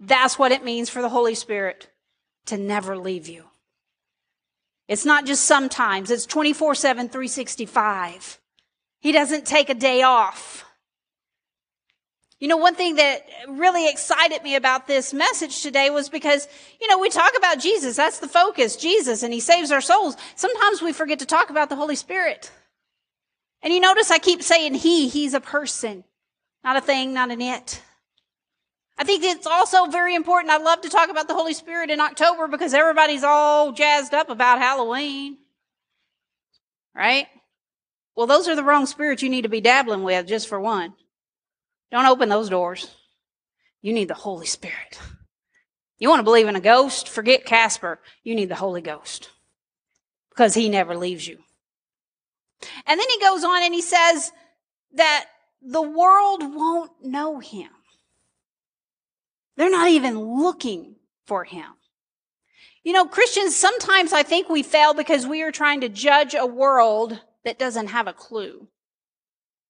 That's 0.00 0.38
what 0.38 0.50
it 0.50 0.64
means 0.64 0.88
for 0.88 1.02
the 1.02 1.10
Holy 1.10 1.34
Spirit 1.34 1.90
to 2.46 2.56
never 2.56 2.96
leave 2.96 3.28
you. 3.28 3.44
It's 4.88 5.04
not 5.04 5.26
just 5.26 5.44
sometimes, 5.44 6.10
it's 6.10 6.24
24 6.24 6.74
7, 6.74 7.10
365. 7.10 8.40
He 9.00 9.12
doesn't 9.12 9.44
take 9.44 9.68
a 9.68 9.74
day 9.74 10.00
off. 10.00 10.64
You 12.40 12.46
know, 12.46 12.56
one 12.56 12.76
thing 12.76 12.96
that 12.96 13.26
really 13.48 13.88
excited 13.88 14.44
me 14.44 14.54
about 14.54 14.86
this 14.86 15.12
message 15.12 15.60
today 15.60 15.90
was 15.90 16.08
because, 16.08 16.46
you 16.80 16.86
know, 16.86 16.98
we 16.98 17.08
talk 17.08 17.32
about 17.36 17.58
Jesus. 17.58 17.96
That's 17.96 18.20
the 18.20 18.28
focus, 18.28 18.76
Jesus, 18.76 19.24
and 19.24 19.34
He 19.34 19.40
saves 19.40 19.72
our 19.72 19.80
souls. 19.80 20.16
Sometimes 20.36 20.80
we 20.80 20.92
forget 20.92 21.18
to 21.18 21.26
talk 21.26 21.50
about 21.50 21.68
the 21.68 21.76
Holy 21.76 21.96
Spirit. 21.96 22.52
And 23.60 23.72
you 23.72 23.80
notice 23.80 24.12
I 24.12 24.18
keep 24.18 24.42
saying 24.42 24.74
He, 24.74 25.08
He's 25.08 25.34
a 25.34 25.40
person, 25.40 26.04
not 26.62 26.76
a 26.76 26.80
thing, 26.80 27.12
not 27.12 27.32
an 27.32 27.40
it. 27.40 27.82
I 28.96 29.04
think 29.04 29.24
it's 29.24 29.46
also 29.46 29.86
very 29.86 30.14
important. 30.14 30.52
I 30.52 30.58
love 30.58 30.80
to 30.82 30.88
talk 30.88 31.08
about 31.08 31.26
the 31.26 31.34
Holy 31.34 31.54
Spirit 31.54 31.90
in 31.90 32.00
October 32.00 32.46
because 32.46 32.72
everybody's 32.72 33.24
all 33.24 33.72
jazzed 33.72 34.14
up 34.14 34.30
about 34.30 34.58
Halloween. 34.58 35.38
Right? 36.94 37.26
Well, 38.16 38.26
those 38.26 38.48
are 38.48 38.56
the 38.56 38.64
wrong 38.64 38.86
spirits 38.86 39.22
you 39.22 39.28
need 39.28 39.42
to 39.42 39.48
be 39.48 39.60
dabbling 39.60 40.02
with, 40.02 40.26
just 40.26 40.48
for 40.48 40.60
one. 40.60 40.94
Don't 41.90 42.06
open 42.06 42.28
those 42.28 42.50
doors. 42.50 42.94
You 43.80 43.92
need 43.92 44.08
the 44.08 44.14
Holy 44.14 44.46
Spirit. 44.46 44.98
You 45.98 46.08
want 46.08 46.20
to 46.20 46.24
believe 46.24 46.48
in 46.48 46.56
a 46.56 46.60
ghost? 46.60 47.08
Forget 47.08 47.44
Casper. 47.44 48.00
You 48.22 48.34
need 48.34 48.48
the 48.48 48.54
Holy 48.54 48.80
Ghost 48.80 49.30
because 50.30 50.54
he 50.54 50.68
never 50.68 50.96
leaves 50.96 51.26
you. 51.26 51.38
And 52.86 53.00
then 53.00 53.06
he 53.08 53.20
goes 53.20 53.44
on 53.44 53.62
and 53.62 53.74
he 53.74 53.82
says 53.82 54.32
that 54.94 55.26
the 55.62 55.82
world 55.82 56.42
won't 56.42 56.92
know 57.02 57.40
him. 57.40 57.70
They're 59.56 59.70
not 59.70 59.88
even 59.88 60.20
looking 60.20 60.96
for 61.26 61.44
him. 61.44 61.66
You 62.84 62.92
know, 62.92 63.06
Christians, 63.06 63.56
sometimes 63.56 64.12
I 64.12 64.22
think 64.22 64.48
we 64.48 64.62
fail 64.62 64.94
because 64.94 65.26
we 65.26 65.42
are 65.42 65.50
trying 65.50 65.80
to 65.80 65.88
judge 65.88 66.34
a 66.34 66.46
world 66.46 67.20
that 67.44 67.58
doesn't 67.58 67.88
have 67.88 68.06
a 68.06 68.12
clue. 68.12 68.68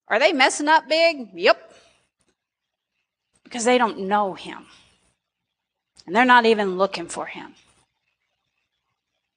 Are 0.09 0.19
they 0.19 0.33
messing 0.33 0.69
up 0.69 0.89
big? 0.89 1.29
Yep 1.35 1.68
because 3.49 3.65
they 3.65 3.79
don't 3.79 4.01
know 4.01 4.35
him. 4.35 4.67
And 6.07 6.15
they're 6.15 6.27
not 6.27 6.45
even 6.45 6.77
looking 6.77 7.07
for 7.07 7.25
him. 7.25 7.55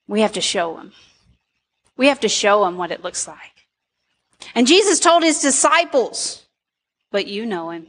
We 0.06 0.20
have 0.20 0.32
to 0.32 0.42
show 0.42 0.74
them. 0.74 0.92
We 1.96 2.08
have 2.08 2.20
to 2.20 2.28
show 2.28 2.64
them 2.64 2.76
what 2.76 2.90
it 2.90 3.02
looks 3.02 3.26
like. 3.26 3.66
And 4.54 4.66
Jesus 4.66 5.00
told 5.00 5.22
his 5.22 5.40
disciples, 5.40 6.44
but 7.10 7.26
you 7.26 7.46
know 7.46 7.70
him. 7.70 7.86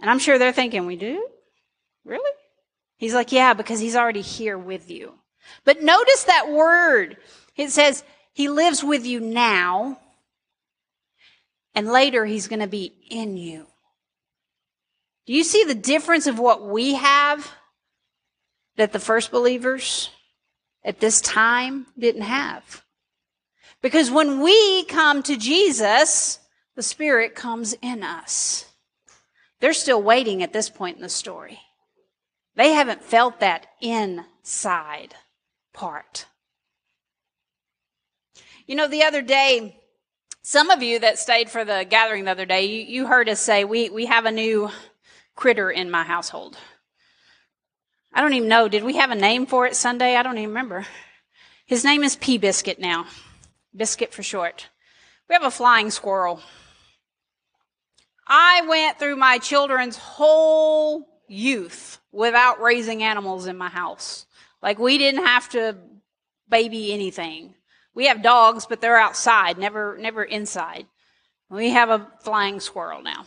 And 0.00 0.10
I'm 0.10 0.18
sure 0.18 0.38
they're 0.38 0.52
thinking, 0.52 0.84
we 0.84 0.96
do? 0.96 1.26
Really? 2.04 2.30
He's 2.98 3.14
like, 3.14 3.32
yeah, 3.32 3.54
because 3.54 3.80
he's 3.80 3.96
already 3.96 4.20
here 4.20 4.58
with 4.58 4.90
you. 4.90 5.14
But 5.64 5.82
notice 5.82 6.24
that 6.24 6.50
word. 6.50 7.16
It 7.56 7.70
says, 7.70 8.04
he 8.34 8.48
lives 8.48 8.84
with 8.84 9.06
you 9.06 9.20
now, 9.20 9.98
and 11.74 11.88
later 11.88 12.26
he's 12.26 12.48
going 12.48 12.60
to 12.60 12.66
be 12.66 12.92
in 13.08 13.36
you. 13.36 13.68
Do 15.26 15.32
you 15.32 15.44
see 15.44 15.64
the 15.64 15.74
difference 15.74 16.26
of 16.26 16.38
what 16.38 16.68
we 16.68 16.94
have 16.94 17.50
that 18.76 18.92
the 18.92 18.98
first 18.98 19.30
believers 19.30 20.10
at 20.84 21.00
this 21.00 21.20
time 21.20 21.86
didn't 21.96 22.22
have? 22.22 22.84
Because 23.82 24.10
when 24.10 24.40
we 24.40 24.84
come 24.84 25.22
to 25.24 25.36
Jesus, 25.36 26.40
the 26.74 26.82
Spirit 26.82 27.34
comes 27.34 27.74
in 27.82 28.02
us. 28.02 28.66
They're 29.60 29.72
still 29.72 30.02
waiting 30.02 30.42
at 30.42 30.52
this 30.52 30.68
point 30.68 30.96
in 30.96 31.02
the 31.02 31.08
story. 31.08 31.60
They 32.56 32.72
haven't 32.72 33.02
felt 33.02 33.40
that 33.40 33.66
inside 33.80 35.14
part. 35.72 36.26
You 38.66 38.74
know, 38.76 38.88
the 38.88 39.04
other 39.04 39.22
day, 39.22 39.80
some 40.42 40.70
of 40.70 40.82
you 40.82 40.98
that 40.98 41.18
stayed 41.18 41.48
for 41.48 41.64
the 41.64 41.86
gathering 41.88 42.24
the 42.24 42.30
other 42.32 42.46
day, 42.46 42.64
you, 42.64 42.82
you 42.82 43.06
heard 43.06 43.28
us 43.28 43.40
say 43.40 43.64
we, 43.64 43.90
we 43.90 44.06
have 44.06 44.26
a 44.26 44.32
new 44.32 44.70
critter 45.42 45.72
in 45.72 45.90
my 45.90 46.04
household. 46.04 46.56
I 48.14 48.20
don't 48.20 48.32
even 48.34 48.48
know. 48.48 48.68
Did 48.68 48.84
we 48.84 48.98
have 48.98 49.10
a 49.10 49.16
name 49.16 49.44
for 49.44 49.66
it 49.66 49.74
Sunday? 49.74 50.14
I 50.14 50.22
don't 50.22 50.38
even 50.38 50.50
remember. 50.50 50.86
His 51.66 51.82
name 51.82 52.04
is 52.04 52.14
Pea 52.14 52.38
Biscuit 52.38 52.78
now. 52.78 53.06
Biscuit 53.74 54.14
for 54.14 54.22
short. 54.22 54.68
We 55.28 55.32
have 55.32 55.42
a 55.42 55.50
flying 55.50 55.90
squirrel. 55.90 56.40
I 58.24 58.62
went 58.68 59.00
through 59.00 59.16
my 59.16 59.38
children's 59.38 59.96
whole 59.96 61.08
youth 61.26 61.98
without 62.12 62.60
raising 62.60 63.02
animals 63.02 63.48
in 63.48 63.58
my 63.58 63.68
house. 63.68 64.26
Like 64.62 64.78
we 64.78 64.96
didn't 64.96 65.26
have 65.26 65.48
to 65.48 65.76
baby 66.48 66.92
anything. 66.92 67.54
We 67.96 68.06
have 68.06 68.22
dogs, 68.22 68.66
but 68.66 68.80
they're 68.80 68.96
outside, 68.96 69.58
never, 69.58 69.98
never 69.98 70.22
inside. 70.22 70.86
We 71.50 71.70
have 71.70 71.90
a 71.90 72.06
flying 72.20 72.60
squirrel 72.60 73.02
now. 73.02 73.26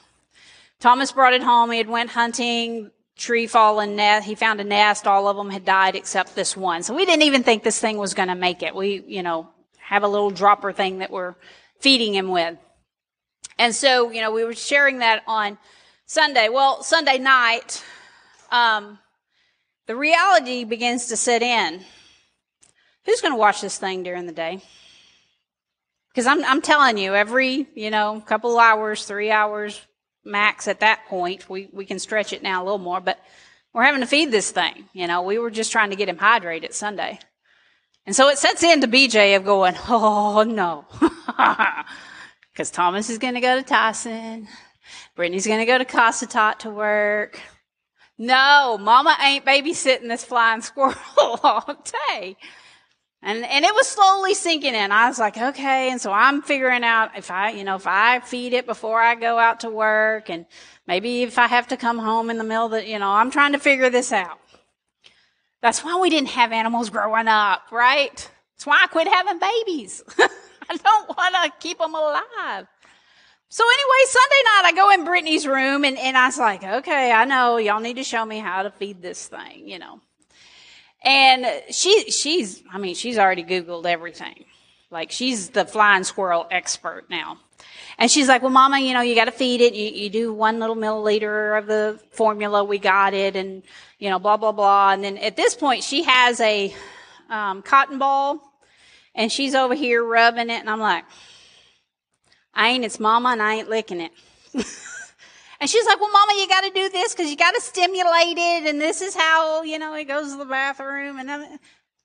Thomas 0.86 1.12
brought 1.12 1.34
it 1.34 1.42
home. 1.42 1.72
He 1.72 1.80
had 1.80 1.89
went 1.89 2.12
hunting, 2.12 2.92
tree 3.18 3.48
fallen 3.48 3.96
nest. 3.96 4.27
He 4.27 4.36
found 4.36 4.62
a 4.62 4.63
nest. 4.63 5.08
All 5.08 5.27
of 5.27 5.36
them 5.36 5.50
had 5.50 5.65
died 5.65 5.96
except 5.96 6.36
this 6.36 6.56
one. 6.56 6.84
So 6.84 6.94
we 6.94 7.08
didn't 7.08 7.24
even 7.24 7.42
think 7.42 7.63
this 7.63 7.80
thing 7.80 7.98
was 7.98 8.13
going 8.13 8.27
to 8.27 8.36
make 8.36 8.62
it. 8.62 8.75
We, 8.75 9.04
you 9.08 9.24
know, 9.24 9.50
have 9.80 10.04
a 10.04 10.08
little 10.08 10.30
dropper 10.30 10.72
thing 10.72 11.00
that 11.00 11.10
we're 11.10 11.34
feeding 11.80 12.13
him 12.13 12.27
with. 12.27 12.60
And 13.58 13.74
so, 13.74 14.12
you 14.12 14.22
know, 14.22 14.30
we 14.32 14.44
were 14.44 14.54
sharing 14.54 15.00
that 15.00 15.24
on 15.25 15.58
Sunday. 16.06 16.50
Well, 16.50 16.84
Sunday 16.84 17.18
night, 17.18 17.84
um, 18.51 19.00
the 19.88 19.96
reality 19.96 20.65
begins 20.65 21.08
to 21.08 21.18
set 21.18 21.42
in. 21.42 21.84
Who's 23.06 23.22
going 23.22 23.34
to 23.34 23.39
watch 23.39 23.60
this 23.60 23.80
thing 23.80 24.04
during 24.04 24.27
the 24.27 24.34
day? 24.34 24.62
Because 26.10 26.27
I'm, 26.27 26.46
I'm 26.46 26.62
telling 26.62 27.00
you, 27.00 27.15
every, 27.15 27.65
you 27.74 27.89
know, 27.89 28.22
couple 28.24 28.60
hours, 28.60 29.04
three 29.04 29.32
hours, 29.32 29.82
max 30.25 30.67
at 30.67 30.79
that 30.82 31.05
point. 31.08 31.50
We, 31.50 31.70
we 31.72 31.86
can 31.86 32.00
stretch 32.00 32.34
it 32.34 32.44
now 32.44 32.62
a 32.62 32.65
little 32.65 32.79
more, 32.79 33.00
but 33.00 33.20
we're 33.74 33.84
having 33.84 34.01
to 34.01 34.08
feed 34.08 34.32
this 34.32 34.51
thing. 34.51 34.89
You 34.94 35.08
know, 35.08 35.22
we 35.22 35.38
were 35.38 35.51
just 35.51 35.72
trying 35.72 35.91
to 35.91 35.96
get 35.96 36.10
him 36.10 36.17
hydrated 36.17 36.74
Sunday. 36.74 37.20
And 38.05 38.15
so 38.15 38.27
it 38.29 38.38
sets 38.38 38.63
into 38.63 38.88
BJ 38.88 39.36
of 39.36 39.46
going, 39.46 39.75
oh 39.88 40.44
no. 40.44 40.86
Because 42.55 42.72
Thomas 42.72 43.10
is 43.10 43.17
going 43.17 43.34
to 43.34 43.41
go 43.41 43.58
to 43.58 43.63
Tyson. 43.63 44.48
Brittany's 45.13 45.46
going 45.46 45.60
to 45.60 45.65
go 45.65 45.77
to 45.77 45.84
Cossatot 45.84 46.60
to 46.60 46.70
work. 46.70 47.41
No, 48.17 48.77
mama 48.79 49.17
ain't 49.22 49.44
babysitting 49.44 50.08
this 50.08 50.24
flying 50.24 50.62
squirrel 50.62 50.96
all 51.17 51.84
day. 52.10 52.38
And, 53.25 53.44
and 53.44 53.65
it 53.65 53.74
was 53.74 53.88
slowly 53.88 54.36
sinking 54.36 54.75
in. 54.75 54.91
I 54.91 55.08
was 55.08 55.17
like, 55.17 55.36
okay. 55.36 55.89
And 55.89 56.00
so 56.00 56.12
I'm 56.12 56.44
figuring 56.44 56.84
out 56.84 57.17
if 57.17 57.32
I, 57.32 57.50
you 57.50 57.63
know, 57.63 57.75
if 57.75 57.88
I 57.88 58.20
feed 58.20 58.53
it 58.53 58.67
before 58.67 59.01
I 59.01 59.15
go 59.15 59.39
out 59.39 59.62
to 59.62 59.70
work 59.72 60.29
and 60.29 60.46
maybe 60.86 61.24
if 61.24 61.39
I 61.39 61.48
have 61.48 61.67
to 61.70 61.77
come 61.77 61.98
home 61.98 62.29
in 62.29 62.38
the 62.38 62.44
middle 62.44 62.67
of 62.67 62.72
the, 62.72 62.88
you 62.88 63.00
know, 63.00 63.10
I'm 63.10 63.32
trying 63.32 63.53
to 63.53 63.60
figure 63.60 63.89
this 63.89 64.12
out. 64.12 64.38
That's 65.60 65.84
why 65.84 66.00
we 66.00 66.12
didn't 66.12 66.29
have 66.29 66.51
animals 66.51 66.91
growing 66.91 67.27
up, 67.27 67.72
right? 67.72 68.13
That's 68.55 68.67
why 68.67 68.82
I 68.84 68.88
quit 68.88 69.08
having 69.08 69.39
babies. 69.39 70.03
I 70.70 70.77
don't 70.77 71.17
want 71.17 71.34
to 71.34 71.51
keep 71.60 71.79
them 71.79 71.96
alive. 71.96 72.67
So 73.50 73.63
anyway, 73.63 74.05
Sunday 74.05 74.44
night 74.44 74.62
I 74.65 74.74
go 74.75 74.91
in 74.91 75.03
Brittany's 75.03 75.48
room 75.48 75.84
and, 75.84 75.98
and 75.98 76.15
I 76.15 76.27
was 76.27 76.38
like, 76.38 76.63
okay, 76.63 77.12
I 77.12 77.25
know 77.25 77.58
y'all 77.58 77.79
need 77.79 77.96
to 77.96 78.03
show 78.03 78.24
me 78.24 78.38
how 78.38 78.62
to 78.62 78.70
feed 78.70 79.01
this 79.01 79.27
thing, 79.27 79.67
you 79.67 79.79
know. 79.79 80.00
And 81.05 81.45
she, 81.69 82.09
she's, 82.09 82.63
I 82.74 82.79
mean, 82.79 82.95
she's 82.95 83.17
already 83.17 83.43
Googled 83.43 83.85
everything. 83.85 84.45
Like 84.89 85.12
she's 85.12 85.50
the 85.50 85.65
flying 85.65 86.03
squirrel 86.03 86.47
expert 86.50 87.05
now. 87.09 87.38
And 87.97 88.12
she's 88.12 88.27
like, 88.27 88.41
well, 88.41 88.51
mama, 88.51 88.79
you 88.79 88.93
know, 88.93 89.01
you 89.01 89.15
got 89.15 89.25
to 89.25 89.31
feed 89.31 89.62
it. 89.62 89.74
You, 89.74 89.89
you 89.89 90.09
do 90.09 90.33
one 90.33 90.59
little 90.59 90.75
milliliter 90.75 91.57
of 91.57 91.67
the 91.67 92.00
formula. 92.12 92.63
We 92.63 92.77
got 92.77 93.13
it. 93.13 93.35
And, 93.35 93.63
you 94.00 94.09
know, 94.09 94.19
blah, 94.19 94.35
blah, 94.35 94.51
blah. 94.51 94.91
And 94.91 95.03
then 95.03 95.17
at 95.17 95.38
this 95.38 95.55
point, 95.55 95.83
she 95.83 96.03
has 96.03 96.41
a 96.41 96.74
um, 97.29 97.62
cotton 97.62 97.97
ball 97.97 98.41
and 99.13 99.31
she's 99.31 99.55
over 99.55 99.75
here 99.75 100.03
rubbing 100.03 100.50
it. 100.50 100.59
And 100.59 100.69
I'm 100.69 100.81
like, 100.81 101.05
I 102.53 102.69
ain't 102.69 102.83
its 102.83 103.00
mama 103.00 103.29
and 103.29 103.41
I 103.41 103.55
ain't 103.55 103.69
licking 103.69 104.01
it. 104.01 104.12
And 105.65 105.69
she's 105.72 105.88
like, 105.88 106.00
well, 106.00 106.12
mama, 106.12 106.34
you 106.38 106.48
got 106.48 106.62
to 106.62 106.69
do 106.69 106.89
this 106.89 107.15
because 107.15 107.31
you 107.31 107.36
got 107.36 107.55
to 107.55 107.60
stimulate 107.60 108.38
it. 108.38 108.69
And 108.69 108.79
this 108.79 109.01
is 109.01 109.15
how, 109.15 109.63
you 109.63 109.79
know, 109.79 109.95
it 109.95 110.03
goes 110.03 110.31
to 110.31 110.38
the 110.38 110.45
bathroom. 110.45 111.17
And 111.17 111.31
I'm, 111.31 111.41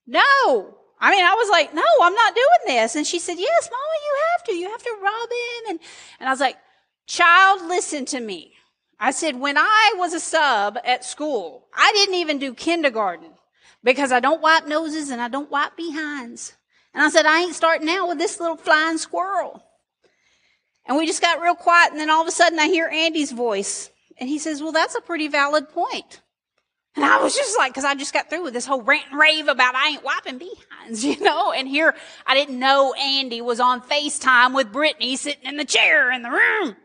no, 0.06 0.78
I 0.98 1.10
mean, 1.10 1.22
I 1.22 1.34
was 1.34 1.50
like, 1.50 1.74
no, 1.74 1.82
I'm 2.00 2.14
not 2.14 2.34
doing 2.34 2.78
this. 2.78 2.96
And 2.96 3.06
she 3.06 3.18
said, 3.18 3.36
yes, 3.38 3.70
mama, 3.70 3.84
you 4.02 4.18
have 4.32 4.44
to, 4.44 4.52
you 4.54 4.70
have 4.70 4.82
to 4.82 4.96
rub 5.02 5.28
him. 5.30 5.68
And, 5.68 5.80
and 6.20 6.28
I 6.30 6.32
was 6.32 6.40
like, 6.40 6.56
child, 7.06 7.68
listen 7.68 8.06
to 8.06 8.20
me. 8.20 8.54
I 8.98 9.10
said, 9.10 9.38
when 9.38 9.58
I 9.58 9.92
was 9.98 10.14
a 10.14 10.20
sub 10.20 10.78
at 10.82 11.04
school, 11.04 11.66
I 11.76 11.92
didn't 11.92 12.14
even 12.14 12.38
do 12.38 12.54
kindergarten 12.54 13.32
because 13.84 14.10
I 14.10 14.20
don't 14.20 14.40
wipe 14.40 14.68
noses 14.68 15.10
and 15.10 15.20
I 15.20 15.28
don't 15.28 15.50
wipe 15.50 15.76
behinds. 15.76 16.54
And 16.94 17.02
I 17.02 17.10
said, 17.10 17.26
I 17.26 17.42
ain't 17.42 17.54
starting 17.54 17.90
out 17.90 18.08
with 18.08 18.16
this 18.16 18.40
little 18.40 18.56
flying 18.56 18.96
squirrel. 18.96 19.62
And 20.86 20.96
we 20.96 21.06
just 21.06 21.22
got 21.22 21.40
real 21.40 21.54
quiet. 21.54 21.92
And 21.92 22.00
then 22.00 22.10
all 22.10 22.22
of 22.22 22.28
a 22.28 22.32
sudden 22.32 22.58
I 22.58 22.66
hear 22.66 22.88
Andy's 22.88 23.32
voice 23.32 23.90
and 24.18 24.28
he 24.28 24.38
says, 24.38 24.62
well, 24.62 24.72
that's 24.72 24.94
a 24.94 25.00
pretty 25.00 25.28
valid 25.28 25.68
point. 25.70 26.20
And 26.96 27.04
I 27.04 27.22
was 27.22 27.36
just 27.36 27.56
like, 27.56 27.72
cause 27.72 27.84
I 27.84 27.94
just 27.94 28.12
got 28.12 28.28
through 28.28 28.42
with 28.42 28.52
this 28.52 28.66
whole 28.66 28.82
rant 28.82 29.06
and 29.10 29.18
rave 29.18 29.46
about 29.46 29.76
I 29.76 29.90
ain't 29.90 30.04
wiping 30.04 30.38
behinds, 30.38 31.04
you 31.04 31.20
know, 31.20 31.52
and 31.52 31.68
here 31.68 31.94
I 32.26 32.34
didn't 32.34 32.58
know 32.58 32.92
Andy 32.94 33.40
was 33.40 33.60
on 33.60 33.80
FaceTime 33.80 34.54
with 34.54 34.72
Brittany 34.72 35.16
sitting 35.16 35.48
in 35.48 35.56
the 35.56 35.64
chair 35.64 36.10
in 36.10 36.22
the 36.22 36.30
room. 36.30 36.76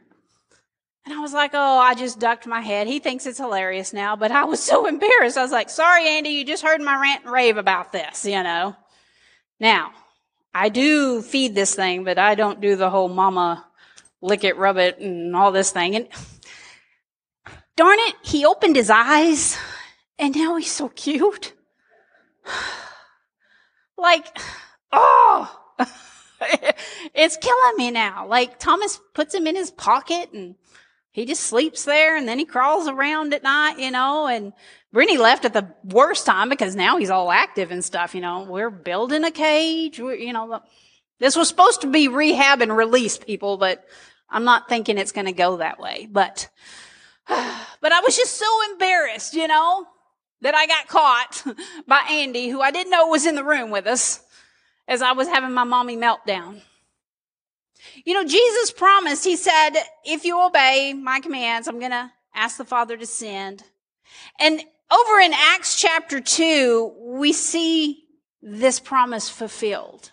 And 1.05 1.13
I 1.13 1.19
was 1.19 1.33
like, 1.33 1.51
oh, 1.53 1.79
I 1.79 1.93
just 1.93 2.19
ducked 2.19 2.47
my 2.47 2.61
head. 2.61 2.87
He 2.87 2.97
thinks 2.97 3.27
it's 3.27 3.37
hilarious 3.37 3.93
now, 3.93 4.15
but 4.15 4.31
I 4.31 4.45
was 4.45 4.59
so 4.63 4.87
embarrassed. 4.87 5.37
I 5.37 5.43
was 5.43 5.51
like, 5.51 5.69
sorry, 5.69 6.07
Andy, 6.07 6.29
you 6.29 6.45
just 6.45 6.63
heard 6.63 6.81
my 6.81 6.99
rant 6.99 7.23
and 7.23 7.33
rave 7.33 7.57
about 7.57 7.91
this, 7.91 8.25
you 8.25 8.41
know. 8.41 8.75
Now, 9.59 9.91
I 10.53 10.69
do 10.69 11.21
feed 11.21 11.53
this 11.53 11.75
thing, 11.75 12.03
but 12.03 12.17
I 12.17 12.35
don't 12.35 12.61
do 12.61 12.75
the 12.75 12.89
whole 12.89 13.09
mama 13.09 13.65
lick 14.25 14.43
it, 14.43 14.57
rub 14.57 14.77
it, 14.77 14.99
and 14.99 15.35
all 15.35 15.51
this 15.51 15.71
thing. 15.71 15.95
And 15.95 16.07
darn 17.75 17.99
it, 17.99 18.15
he 18.23 18.45
opened 18.45 18.75
his 18.75 18.89
eyes, 18.89 19.57
and 20.17 20.35
now 20.35 20.55
he's 20.57 20.71
so 20.71 20.89
cute. 20.89 21.53
like, 23.97 24.37
oh, 24.91 25.59
it's 27.13 27.37
killing 27.37 27.77
me 27.77 27.91
now. 27.91 28.27
Like, 28.27 28.59
Thomas 28.59 28.99
puts 29.13 29.33
him 29.33 29.47
in 29.47 29.55
his 29.55 29.71
pocket 29.71 30.31
and 30.33 30.55
he 31.11 31.25
just 31.25 31.43
sleeps 31.43 31.85
there 31.85 32.17
and 32.17 32.27
then 32.27 32.39
he 32.39 32.45
crawls 32.45 32.87
around 32.87 33.33
at 33.33 33.43
night, 33.43 33.79
you 33.79 33.89
know, 33.89 34.27
and 34.27 34.51
Brittany 34.91 35.17
left 35.17 35.45
at 35.45 35.53
the 35.53 35.73
worst 35.83 36.25
time 36.25 36.49
because 36.49 36.75
now 36.75 36.97
he's 36.97 37.09
all 37.09 37.31
active 37.31 37.71
and 37.71 37.83
stuff, 37.83 38.13
you 38.13 38.21
know. 38.21 38.43
We're 38.43 38.69
building 38.69 39.23
a 39.23 39.31
cage, 39.31 39.99
we're, 39.99 40.15
you 40.15 40.33
know. 40.33 40.61
This 41.19 41.37
was 41.37 41.47
supposed 41.47 41.81
to 41.81 41.87
be 41.87 42.09
rehab 42.09 42.61
and 42.61 42.75
release 42.75 43.17
people, 43.17 43.55
but 43.55 43.85
I'm 44.29 44.43
not 44.43 44.67
thinking 44.69 44.97
it's 44.97 45.11
going 45.11 45.27
to 45.27 45.31
go 45.31 45.57
that 45.57 45.79
way. 45.79 46.07
But, 46.11 46.49
but 47.27 47.91
I 47.91 48.01
was 48.01 48.15
just 48.15 48.37
so 48.37 48.71
embarrassed, 48.71 49.33
you 49.33 49.47
know, 49.47 49.85
that 50.41 50.55
I 50.55 50.67
got 50.67 50.87
caught 50.87 51.43
by 51.87 52.01
Andy, 52.09 52.49
who 52.49 52.61
I 52.61 52.71
didn't 52.71 52.91
know 52.91 53.07
was 53.07 53.25
in 53.25 53.35
the 53.35 53.43
room 53.43 53.71
with 53.71 53.87
us 53.87 54.23
as 54.87 55.01
I 55.01 55.13
was 55.13 55.27
having 55.27 55.53
my 55.53 55.63
mommy 55.63 55.97
meltdown. 55.97 56.61
You 58.03 58.13
know, 58.13 58.23
Jesus 58.23 58.71
promised, 58.71 59.23
he 59.23 59.35
said, 59.35 59.71
if 60.03 60.25
you 60.25 60.43
obey 60.43 60.93
my 60.93 61.19
commands, 61.19 61.67
I'm 61.67 61.79
going 61.79 61.91
to 61.91 62.11
ask 62.33 62.57
the 62.57 62.65
Father 62.65 62.97
to 62.97 63.05
send. 63.05 63.63
And 64.39 64.61
over 64.91 65.19
in 65.19 65.31
Acts 65.33 65.79
chapter 65.79 66.19
2, 66.19 66.93
we 66.99 67.33
see 67.33 68.03
this 68.41 68.79
promise 68.79 69.29
fulfilled. 69.29 70.11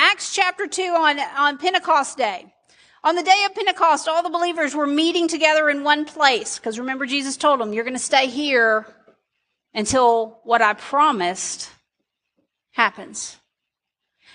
Acts 0.00 0.32
chapter 0.32 0.68
2 0.68 0.82
on, 0.82 1.18
on 1.18 1.58
Pentecost 1.58 2.16
Day. 2.16 2.46
On 3.02 3.16
the 3.16 3.22
day 3.22 3.42
of 3.46 3.54
Pentecost, 3.54 4.06
all 4.06 4.22
the 4.22 4.30
believers 4.30 4.72
were 4.72 4.86
meeting 4.86 5.26
together 5.26 5.68
in 5.68 5.82
one 5.82 6.04
place. 6.04 6.56
Because 6.56 6.78
remember, 6.78 7.04
Jesus 7.04 7.36
told 7.36 7.58
them, 7.58 7.72
you're 7.72 7.82
going 7.82 7.94
to 7.94 8.00
stay 8.00 8.28
here 8.28 8.86
until 9.74 10.38
what 10.44 10.62
I 10.62 10.74
promised 10.74 11.68
happens. 12.70 13.38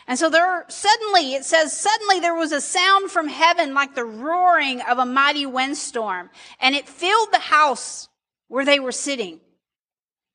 And 0.05 0.20
so 0.20 0.29
there 0.29 0.65
suddenly, 0.67 1.34
it 1.34 1.46
says, 1.46 1.77
suddenly 1.77 2.20
there 2.20 2.36
was 2.36 2.51
a 2.51 2.60
sound 2.60 3.10
from 3.10 3.29
heaven 3.29 3.74
like 3.74 3.96
the 3.96 4.03
roaring 4.03 4.82
of 4.82 4.98
a 4.98 5.05
mighty 5.05 5.46
windstorm, 5.46 6.29
and 6.60 6.75
it 6.75 6.89
filled 6.89 7.32
the 7.32 7.39
house 7.39 8.10
where 8.50 8.65
they 8.65 8.82
were 8.82 8.91
sitting. 8.91 9.39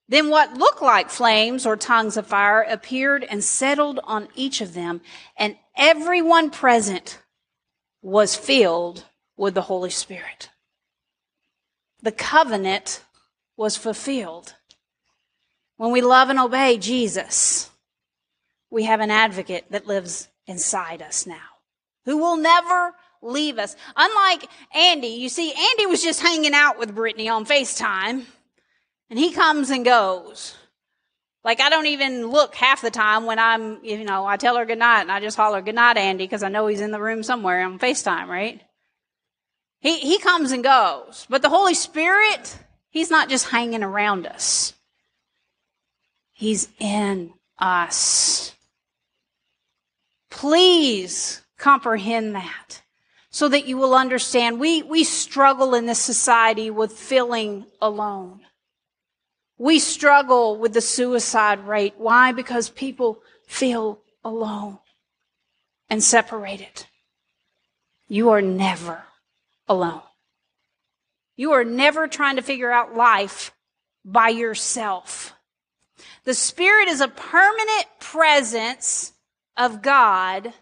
Then 0.08 0.30
what 0.30 0.54
looked 0.54 0.80
like 0.80 1.10
flames 1.10 1.66
or 1.66 1.76
tongues 1.76 2.16
of 2.16 2.26
fire 2.26 2.62
appeared 2.62 3.24
and 3.24 3.44
settled 3.44 4.00
on 4.04 4.28
each 4.34 4.60
of 4.60 4.72
them, 4.72 5.02
and 5.36 5.56
everyone 5.76 6.50
present 6.50 7.20
was 8.00 8.34
filled 8.34 9.04
with 9.36 9.54
the 9.54 9.62
Holy 9.62 9.90
Spirit. 9.90 10.48
The 12.00 12.12
covenant 12.12 13.04
was 13.56 13.76
fulfilled. 13.76 14.54
When 15.76 15.92
we 15.92 16.00
love 16.00 16.30
and 16.30 16.38
obey 16.38 16.78
Jesus, 16.78 17.70
we 18.70 18.84
have 18.84 19.00
an 19.00 19.10
advocate 19.10 19.66
that 19.70 19.86
lives 19.86 20.28
inside 20.46 21.02
us 21.02 21.26
now 21.26 21.36
who 22.04 22.16
will 22.16 22.36
never 22.36 22.94
leave 23.20 23.58
us. 23.58 23.76
Unlike 23.94 24.48
Andy, 24.74 25.08
you 25.08 25.28
see, 25.28 25.52
Andy 25.52 25.86
was 25.86 26.02
just 26.02 26.22
hanging 26.22 26.54
out 26.54 26.78
with 26.78 26.94
Brittany 26.94 27.28
on 27.28 27.44
FaceTime 27.44 28.24
and 29.10 29.18
he 29.18 29.32
comes 29.32 29.70
and 29.70 29.84
goes. 29.84 30.56
Like 31.44 31.60
I 31.60 31.70
don't 31.70 31.86
even 31.86 32.26
look 32.26 32.54
half 32.54 32.82
the 32.82 32.90
time 32.90 33.24
when 33.24 33.38
I'm, 33.38 33.82
you 33.84 34.04
know, 34.04 34.26
I 34.26 34.36
tell 34.36 34.56
her 34.56 34.66
good 34.66 34.78
night 34.78 35.02
and 35.02 35.12
I 35.12 35.20
just 35.20 35.36
holler 35.36 35.62
good 35.62 35.74
night, 35.74 35.96
Andy, 35.96 36.24
because 36.24 36.42
I 36.42 36.48
know 36.48 36.66
he's 36.66 36.80
in 36.80 36.90
the 36.90 37.00
room 37.00 37.22
somewhere 37.22 37.64
on 37.64 37.78
FaceTime, 37.78 38.26
right? 38.26 38.60
He, 39.80 39.98
he 39.98 40.18
comes 40.18 40.52
and 40.52 40.64
goes. 40.64 41.26
But 41.30 41.42
the 41.42 41.48
Holy 41.48 41.74
Spirit, 41.74 42.58
he's 42.90 43.10
not 43.10 43.28
just 43.28 43.48
hanging 43.48 43.82
around 43.82 44.26
us. 44.26 44.74
He's 46.32 46.68
in 46.78 47.32
us. 47.58 48.54
Please 50.30 51.42
comprehend 51.56 52.34
that 52.34 52.82
so 53.30 53.48
that 53.48 53.66
you 53.66 53.76
will 53.76 53.94
understand. 53.94 54.60
We, 54.60 54.82
we 54.82 55.04
struggle 55.04 55.74
in 55.74 55.86
this 55.86 55.98
society 55.98 56.70
with 56.70 56.92
feeling 56.92 57.66
alone. 57.80 58.40
We 59.58 59.80
struggle 59.80 60.56
with 60.56 60.72
the 60.72 60.80
suicide 60.80 61.66
rate. 61.66 61.94
Why? 61.98 62.32
Because 62.32 62.70
people 62.70 63.20
feel 63.46 64.00
alone 64.24 64.78
and 65.90 66.02
separated. 66.02 66.86
You 68.08 68.30
are 68.30 68.40
never 68.40 69.02
alone. 69.68 70.02
You 71.36 71.52
are 71.52 71.64
never 71.64 72.08
trying 72.08 72.36
to 72.36 72.42
figure 72.42 72.70
out 72.70 72.96
life 72.96 73.52
by 74.04 74.28
yourself. 74.28 75.34
The 76.24 76.34
Spirit 76.34 76.88
is 76.88 77.00
a 77.00 77.08
permanent 77.08 77.86
presence 78.00 79.12
of 79.56 79.82
God 79.82 80.52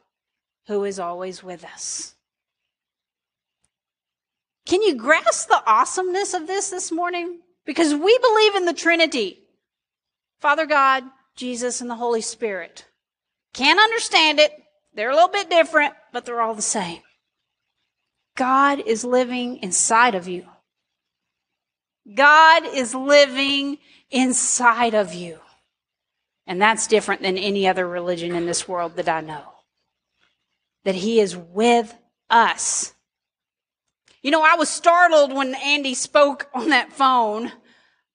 who 0.66 0.84
is 0.84 0.98
always 0.98 1.42
with 1.42 1.64
us. 1.64 2.14
Can 4.64 4.82
you 4.82 4.96
grasp 4.96 5.48
the 5.48 5.62
awesomeness 5.64 6.34
of 6.34 6.46
this 6.46 6.70
this 6.70 6.90
morning? 6.90 7.40
Because 7.66 7.92
we 7.92 8.18
believe 8.18 8.54
in 8.54 8.64
the 8.64 8.72
Trinity 8.72 9.42
Father 10.40 10.66
God, 10.66 11.04
Jesus, 11.34 11.80
and 11.80 11.90
the 11.90 11.96
Holy 11.96 12.20
Spirit. 12.20 12.84
Can't 13.52 13.80
understand 13.80 14.38
it. 14.38 14.52
They're 14.94 15.10
a 15.10 15.14
little 15.14 15.28
bit 15.28 15.50
different, 15.50 15.94
but 16.12 16.24
they're 16.24 16.40
all 16.40 16.54
the 16.54 16.62
same. 16.62 17.00
God 18.36 18.80
is 18.86 19.04
living 19.04 19.56
inside 19.58 20.14
of 20.14 20.28
you. 20.28 20.46
God 22.14 22.64
is 22.66 22.94
living 22.94 23.78
inside 24.10 24.94
of 24.94 25.14
you. 25.14 25.38
And 26.46 26.60
that's 26.60 26.86
different 26.86 27.22
than 27.22 27.38
any 27.38 27.66
other 27.66 27.88
religion 27.88 28.34
in 28.34 28.46
this 28.46 28.68
world 28.68 28.96
that 28.96 29.08
I 29.08 29.20
know. 29.20 29.42
That 30.84 30.94
He 30.94 31.18
is 31.18 31.36
with 31.36 31.94
us. 32.30 32.94
You 34.22 34.30
know, 34.30 34.42
I 34.42 34.56
was 34.56 34.68
startled 34.68 35.32
when 35.32 35.54
Andy 35.54 35.94
spoke 35.94 36.48
on 36.54 36.70
that 36.70 36.92
phone 36.92 37.52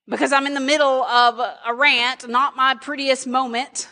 because 0.08 0.32
I'm 0.34 0.48
in 0.48 0.54
the 0.54 0.60
middle 0.60 1.04
of 1.04 1.40
a 1.40 1.74
rant, 1.74 2.28
not 2.28 2.56
my 2.56 2.76
prettiest 2.76 3.28
moment. 3.28 3.88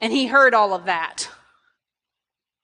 And 0.00 0.12
he 0.12 0.26
heard 0.26 0.54
all 0.54 0.74
of 0.74 0.84
that. 0.84 1.28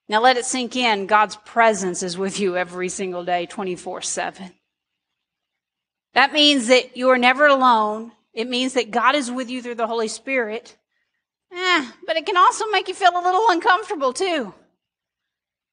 Now 0.08 0.20
let 0.20 0.36
it 0.36 0.44
sink 0.44 0.76
in. 0.76 1.06
God's 1.06 1.36
presence 1.36 2.02
is 2.02 2.18
with 2.18 2.38
you 2.38 2.56
every 2.56 2.88
single 2.88 3.24
day, 3.24 3.46
24 3.46 4.02
7. 4.02 4.52
That 6.12 6.32
means 6.32 6.68
that 6.68 6.96
you 6.96 7.08
are 7.10 7.18
never 7.18 7.46
alone. 7.46 8.12
It 8.32 8.48
means 8.48 8.74
that 8.74 8.90
God 8.90 9.14
is 9.14 9.30
with 9.30 9.50
you 9.50 9.62
through 9.62 9.76
the 9.76 9.86
Holy 9.86 10.08
Spirit. 10.08 10.76
Eh, 11.52 11.90
but 12.06 12.16
it 12.16 12.26
can 12.26 12.36
also 12.36 12.66
make 12.70 12.88
you 12.88 12.94
feel 12.94 13.16
a 13.16 13.22
little 13.22 13.46
uncomfortable 13.48 14.12
too. 14.12 14.54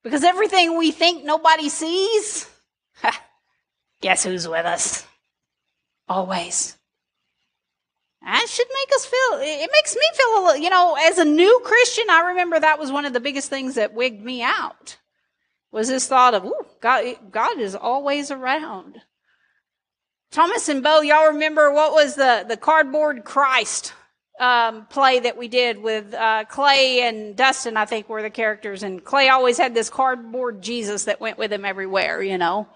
Because 0.03 0.23
everything 0.23 0.77
we 0.77 0.91
think 0.91 1.23
nobody 1.23 1.69
sees, 1.69 2.49
guess 4.01 4.23
who's 4.23 4.47
with 4.47 4.65
us? 4.65 5.05
Always. 6.07 6.77
That 8.23 8.47
should 8.47 8.67
make 8.67 8.95
us 8.95 9.05
feel, 9.05 9.39
it 9.41 9.69
makes 9.71 9.95
me 9.95 10.01
feel 10.13 10.27
a 10.27 10.41
little, 10.45 10.61
you 10.61 10.69
know, 10.69 10.95
as 10.99 11.17
a 11.17 11.25
new 11.25 11.61
Christian, 11.63 12.09
I 12.09 12.29
remember 12.29 12.59
that 12.59 12.79
was 12.79 12.91
one 12.91 13.05
of 13.05 13.13
the 13.13 13.19
biggest 13.19 13.49
things 13.49 13.75
that 13.75 13.93
wigged 13.93 14.23
me 14.23 14.43
out. 14.43 14.97
Was 15.71 15.87
this 15.87 16.07
thought 16.07 16.33
of, 16.33 16.45
ooh, 16.45 16.65
God, 16.81 17.15
God 17.31 17.59
is 17.59 17.75
always 17.75 18.29
around. 18.29 19.01
Thomas 20.31 20.69
and 20.69 20.83
Bo, 20.83 21.01
y'all 21.01 21.29
remember 21.29 21.71
what 21.71 21.93
was 21.93 22.15
the, 22.15 22.45
the 22.47 22.57
cardboard 22.57 23.23
Christ 23.23 23.93
um, 24.39 24.85
play 24.85 25.19
that 25.19 25.37
we 25.37 25.47
did 25.47 25.81
with 25.81 26.13
uh, 26.13 26.45
Clay 26.45 27.01
and 27.01 27.35
Dustin, 27.35 27.77
I 27.77 27.85
think 27.85 28.09
were 28.09 28.21
the 28.21 28.29
characters. 28.29 28.83
And 28.83 29.03
Clay 29.03 29.29
always 29.29 29.57
had 29.57 29.73
this 29.73 29.89
cardboard 29.89 30.61
Jesus 30.61 31.05
that 31.05 31.19
went 31.21 31.37
with 31.37 31.51
him 31.51 31.65
everywhere, 31.65 32.21
you 32.21 32.37
know. 32.37 32.67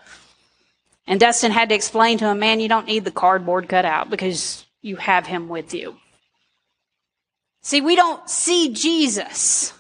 And 1.08 1.20
Dustin 1.20 1.52
had 1.52 1.70
to 1.70 1.76
explain 1.76 2.18
to 2.20 2.26
him, 2.28 2.40
man, 2.40 2.60
you 2.60 2.68
don't 2.68 2.88
need 2.88 3.06
the 3.06 3.12
cardboard 3.12 3.70
cutout 3.70 4.10
because 4.10 4.66
you 4.82 4.96
have 4.98 5.26
him 5.26 5.48
with 5.48 5.74
you. 5.74 5.98
See, 7.62 7.82
we 7.82 7.96
don't 7.96 8.30
see 8.30 8.74
Jesus, 8.74 9.74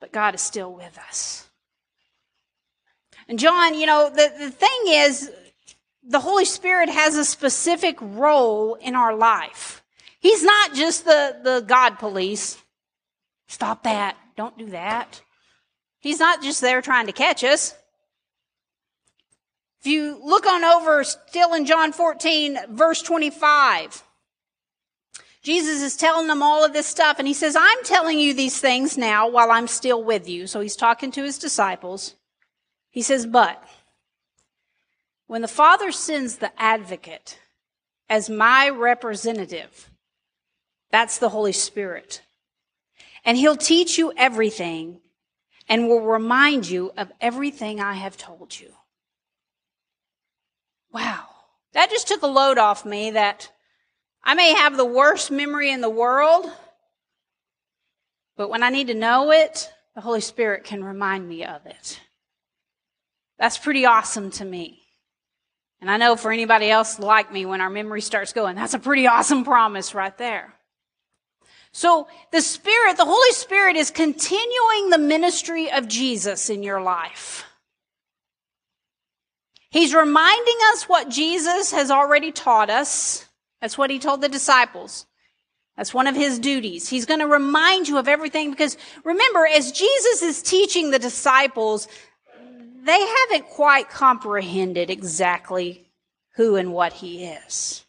but 0.00 0.12
God 0.12 0.34
is 0.34 0.42
still 0.42 0.72
with 0.72 0.98
us. 0.98 1.48
And 3.28 3.38
John, 3.38 3.74
you 3.74 3.86
know, 3.86 4.10
the, 4.10 4.32
the 4.38 4.50
thing 4.50 4.80
is, 4.86 5.30
the 6.02 6.20
Holy 6.20 6.44
Spirit 6.44 6.88
has 6.88 7.16
a 7.16 7.24
specific 7.24 7.96
role 8.00 8.74
in 8.74 8.94
our 8.94 9.14
life. 9.14 9.81
He's 10.22 10.44
not 10.44 10.72
just 10.72 11.04
the, 11.04 11.36
the 11.42 11.64
God 11.66 11.98
police. 11.98 12.56
Stop 13.48 13.82
that. 13.82 14.16
Don't 14.36 14.56
do 14.56 14.66
that. 14.66 15.20
He's 15.98 16.20
not 16.20 16.42
just 16.42 16.60
there 16.60 16.80
trying 16.80 17.06
to 17.06 17.12
catch 17.12 17.42
us. 17.42 17.74
If 19.80 19.88
you 19.88 20.20
look 20.22 20.46
on 20.46 20.62
over 20.62 21.02
still 21.02 21.54
in 21.54 21.66
John 21.66 21.92
14, 21.92 22.56
verse 22.70 23.02
25, 23.02 24.04
Jesus 25.42 25.82
is 25.82 25.96
telling 25.96 26.28
them 26.28 26.40
all 26.40 26.64
of 26.64 26.72
this 26.72 26.86
stuff 26.86 27.18
and 27.18 27.26
he 27.26 27.34
says, 27.34 27.56
I'm 27.58 27.82
telling 27.82 28.20
you 28.20 28.32
these 28.32 28.60
things 28.60 28.96
now 28.96 29.28
while 29.28 29.50
I'm 29.50 29.66
still 29.66 30.04
with 30.04 30.28
you. 30.28 30.46
So 30.46 30.60
he's 30.60 30.76
talking 30.76 31.10
to 31.10 31.24
his 31.24 31.36
disciples. 31.36 32.14
He 32.90 33.02
says, 33.02 33.26
but 33.26 33.60
when 35.26 35.42
the 35.42 35.48
Father 35.48 35.90
sends 35.90 36.36
the 36.36 36.52
advocate 36.62 37.40
as 38.08 38.30
my 38.30 38.68
representative, 38.68 39.90
that's 40.92 41.18
the 41.18 41.30
Holy 41.30 41.52
Spirit. 41.52 42.22
And 43.24 43.36
he'll 43.36 43.56
teach 43.56 43.98
you 43.98 44.12
everything 44.16 45.00
and 45.68 45.88
will 45.88 46.02
remind 46.02 46.68
you 46.68 46.92
of 46.96 47.10
everything 47.20 47.80
I 47.80 47.94
have 47.94 48.16
told 48.16 48.58
you. 48.58 48.70
Wow. 50.92 51.24
That 51.72 51.90
just 51.90 52.06
took 52.06 52.22
a 52.22 52.26
load 52.26 52.58
off 52.58 52.84
me 52.84 53.12
that 53.12 53.50
I 54.22 54.34
may 54.34 54.54
have 54.54 54.76
the 54.76 54.84
worst 54.84 55.30
memory 55.30 55.70
in 55.70 55.80
the 55.80 55.88
world, 55.88 56.50
but 58.36 58.50
when 58.50 58.62
I 58.62 58.70
need 58.70 58.88
to 58.88 58.94
know 58.94 59.32
it, 59.32 59.72
the 59.94 60.00
Holy 60.00 60.20
Spirit 60.20 60.64
can 60.64 60.84
remind 60.84 61.26
me 61.28 61.44
of 61.44 61.64
it. 61.66 62.00
That's 63.38 63.58
pretty 63.58 63.86
awesome 63.86 64.30
to 64.32 64.44
me. 64.44 64.82
And 65.80 65.90
I 65.90 65.96
know 65.96 66.16
for 66.16 66.30
anybody 66.30 66.70
else 66.70 66.98
like 66.98 67.32
me, 67.32 67.46
when 67.46 67.60
our 67.60 67.70
memory 67.70 68.02
starts 68.02 68.32
going, 68.32 68.54
that's 68.54 68.74
a 68.74 68.78
pretty 68.78 69.06
awesome 69.06 69.42
promise 69.42 69.94
right 69.94 70.16
there. 70.16 70.54
So 71.72 72.06
the 72.30 72.42
Spirit, 72.42 72.96
the 72.96 73.04
Holy 73.04 73.32
Spirit 73.32 73.76
is 73.76 73.90
continuing 73.90 74.90
the 74.90 74.98
ministry 74.98 75.70
of 75.70 75.88
Jesus 75.88 76.50
in 76.50 76.62
your 76.62 76.82
life. 76.82 77.44
He's 79.70 79.94
reminding 79.94 80.56
us 80.72 80.84
what 80.84 81.08
Jesus 81.08 81.72
has 81.72 81.90
already 81.90 82.30
taught 82.30 82.68
us. 82.68 83.26
That's 83.62 83.78
what 83.78 83.88
he 83.88 83.98
told 83.98 84.20
the 84.20 84.28
disciples. 84.28 85.06
That's 85.78 85.94
one 85.94 86.06
of 86.06 86.14
his 86.14 86.38
duties. 86.38 86.90
He's 86.90 87.06
going 87.06 87.20
to 87.20 87.26
remind 87.26 87.88
you 87.88 87.96
of 87.96 88.06
everything 88.06 88.50
because 88.50 88.76
remember, 89.02 89.46
as 89.46 89.72
Jesus 89.72 90.20
is 90.20 90.42
teaching 90.42 90.90
the 90.90 90.98
disciples, 90.98 91.88
they 92.82 93.00
haven't 93.00 93.48
quite 93.48 93.88
comprehended 93.88 94.90
exactly 94.90 95.90
who 96.34 96.56
and 96.56 96.74
what 96.74 96.92
he 96.92 97.24
is. 97.24 97.86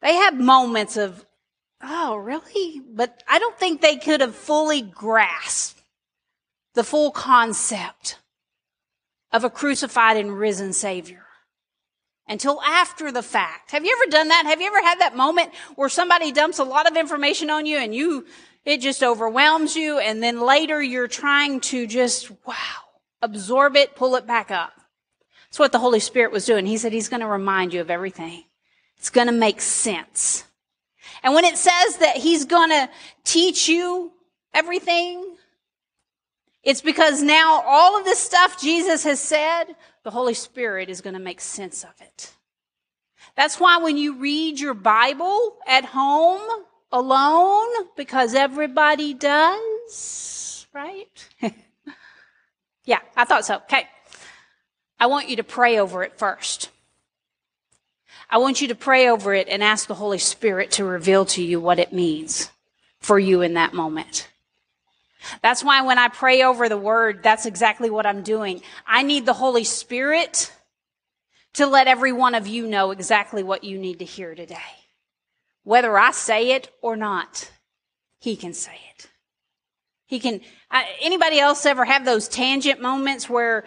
They 0.00 0.14
have 0.14 0.38
moments 0.38 0.96
of, 0.96 1.25
oh, 1.86 2.16
really? 2.16 2.80
But 2.80 3.22
I 3.28 3.38
don't 3.38 3.58
think 3.58 3.80
they 3.80 3.96
could 3.96 4.20
have 4.20 4.34
fully 4.34 4.82
grasped 4.82 5.82
the 6.74 6.84
full 6.84 7.10
concept 7.10 8.18
of 9.32 9.44
a 9.44 9.50
crucified 9.50 10.16
and 10.16 10.38
risen 10.38 10.72
Savior 10.72 11.24
until 12.28 12.60
after 12.62 13.10
the 13.12 13.22
fact. 13.22 13.70
Have 13.70 13.84
you 13.84 13.96
ever 14.00 14.10
done 14.10 14.28
that? 14.28 14.46
Have 14.46 14.60
you 14.60 14.66
ever 14.66 14.82
had 14.82 15.00
that 15.00 15.16
moment 15.16 15.52
where 15.74 15.88
somebody 15.88 16.32
dumps 16.32 16.58
a 16.58 16.64
lot 16.64 16.90
of 16.90 16.96
information 16.96 17.50
on 17.50 17.66
you 17.66 17.78
and 17.78 17.94
you, 17.94 18.26
it 18.64 18.80
just 18.80 19.02
overwhelms 19.02 19.76
you 19.76 19.98
and 19.98 20.22
then 20.22 20.40
later 20.40 20.82
you're 20.82 21.08
trying 21.08 21.60
to 21.60 21.86
just, 21.86 22.30
wow, 22.46 22.54
absorb 23.22 23.76
it, 23.76 23.94
pull 23.94 24.16
it 24.16 24.26
back 24.26 24.50
up. 24.50 24.72
That's 25.48 25.58
what 25.58 25.72
the 25.72 25.78
Holy 25.78 26.00
Spirit 26.00 26.32
was 26.32 26.44
doing. 26.44 26.66
He 26.66 26.76
said 26.76 26.92
he's 26.92 27.08
going 27.08 27.20
to 27.20 27.26
remind 27.26 27.72
you 27.72 27.80
of 27.80 27.90
everything. 27.90 28.44
It's 28.98 29.10
going 29.10 29.28
to 29.28 29.32
make 29.32 29.60
sense. 29.60 30.44
And 31.26 31.34
when 31.34 31.44
it 31.44 31.58
says 31.58 31.96
that 31.96 32.18
he's 32.18 32.44
going 32.44 32.70
to 32.70 32.88
teach 33.24 33.68
you 33.68 34.12
everything, 34.54 35.34
it's 36.62 36.82
because 36.82 37.20
now 37.20 37.64
all 37.66 37.98
of 37.98 38.04
this 38.04 38.20
stuff 38.20 38.60
Jesus 38.60 39.02
has 39.02 39.18
said, 39.18 39.64
the 40.04 40.12
Holy 40.12 40.34
Spirit 40.34 40.88
is 40.88 41.00
going 41.00 41.14
to 41.14 41.20
make 41.20 41.40
sense 41.40 41.82
of 41.82 41.90
it. 42.00 42.32
That's 43.34 43.58
why 43.58 43.78
when 43.78 43.96
you 43.96 44.18
read 44.18 44.60
your 44.60 44.72
Bible 44.72 45.56
at 45.66 45.84
home 45.84 46.64
alone, 46.92 47.88
because 47.96 48.36
everybody 48.36 49.12
does, 49.12 50.68
right? 50.72 51.28
yeah, 52.84 53.00
I 53.16 53.24
thought 53.24 53.44
so. 53.44 53.56
Okay. 53.56 53.88
I 55.00 55.06
want 55.06 55.28
you 55.28 55.34
to 55.36 55.44
pray 55.44 55.80
over 55.80 56.04
it 56.04 56.16
first. 56.20 56.70
I 58.28 58.38
want 58.38 58.60
you 58.60 58.68
to 58.68 58.74
pray 58.74 59.08
over 59.08 59.34
it 59.34 59.48
and 59.48 59.62
ask 59.62 59.86
the 59.86 59.94
Holy 59.94 60.18
Spirit 60.18 60.72
to 60.72 60.84
reveal 60.84 61.24
to 61.26 61.42
you 61.42 61.60
what 61.60 61.78
it 61.78 61.92
means 61.92 62.50
for 62.98 63.18
you 63.18 63.42
in 63.42 63.54
that 63.54 63.72
moment. 63.72 64.28
That's 65.42 65.62
why 65.62 65.82
when 65.82 65.98
I 65.98 66.08
pray 66.08 66.42
over 66.42 66.68
the 66.68 66.76
word, 66.76 67.22
that's 67.22 67.46
exactly 67.46 67.90
what 67.90 68.06
I'm 68.06 68.22
doing. 68.22 68.62
I 68.86 69.02
need 69.02 69.26
the 69.26 69.32
Holy 69.32 69.64
Spirit 69.64 70.52
to 71.54 71.66
let 71.66 71.86
every 71.86 72.12
one 72.12 72.34
of 72.34 72.46
you 72.46 72.66
know 72.66 72.90
exactly 72.90 73.42
what 73.42 73.64
you 73.64 73.78
need 73.78 74.00
to 74.00 74.04
hear 74.04 74.34
today. 74.34 74.56
Whether 75.64 75.98
I 75.98 76.10
say 76.10 76.52
it 76.52 76.70
or 76.82 76.96
not, 76.96 77.50
He 78.18 78.36
can 78.36 78.54
say 78.54 78.78
it. 78.94 79.08
He 80.06 80.20
can, 80.20 80.40
anybody 81.00 81.40
else 81.40 81.66
ever 81.66 81.84
have 81.84 82.04
those 82.04 82.28
tangent 82.28 82.80
moments 82.80 83.28
where 83.28 83.64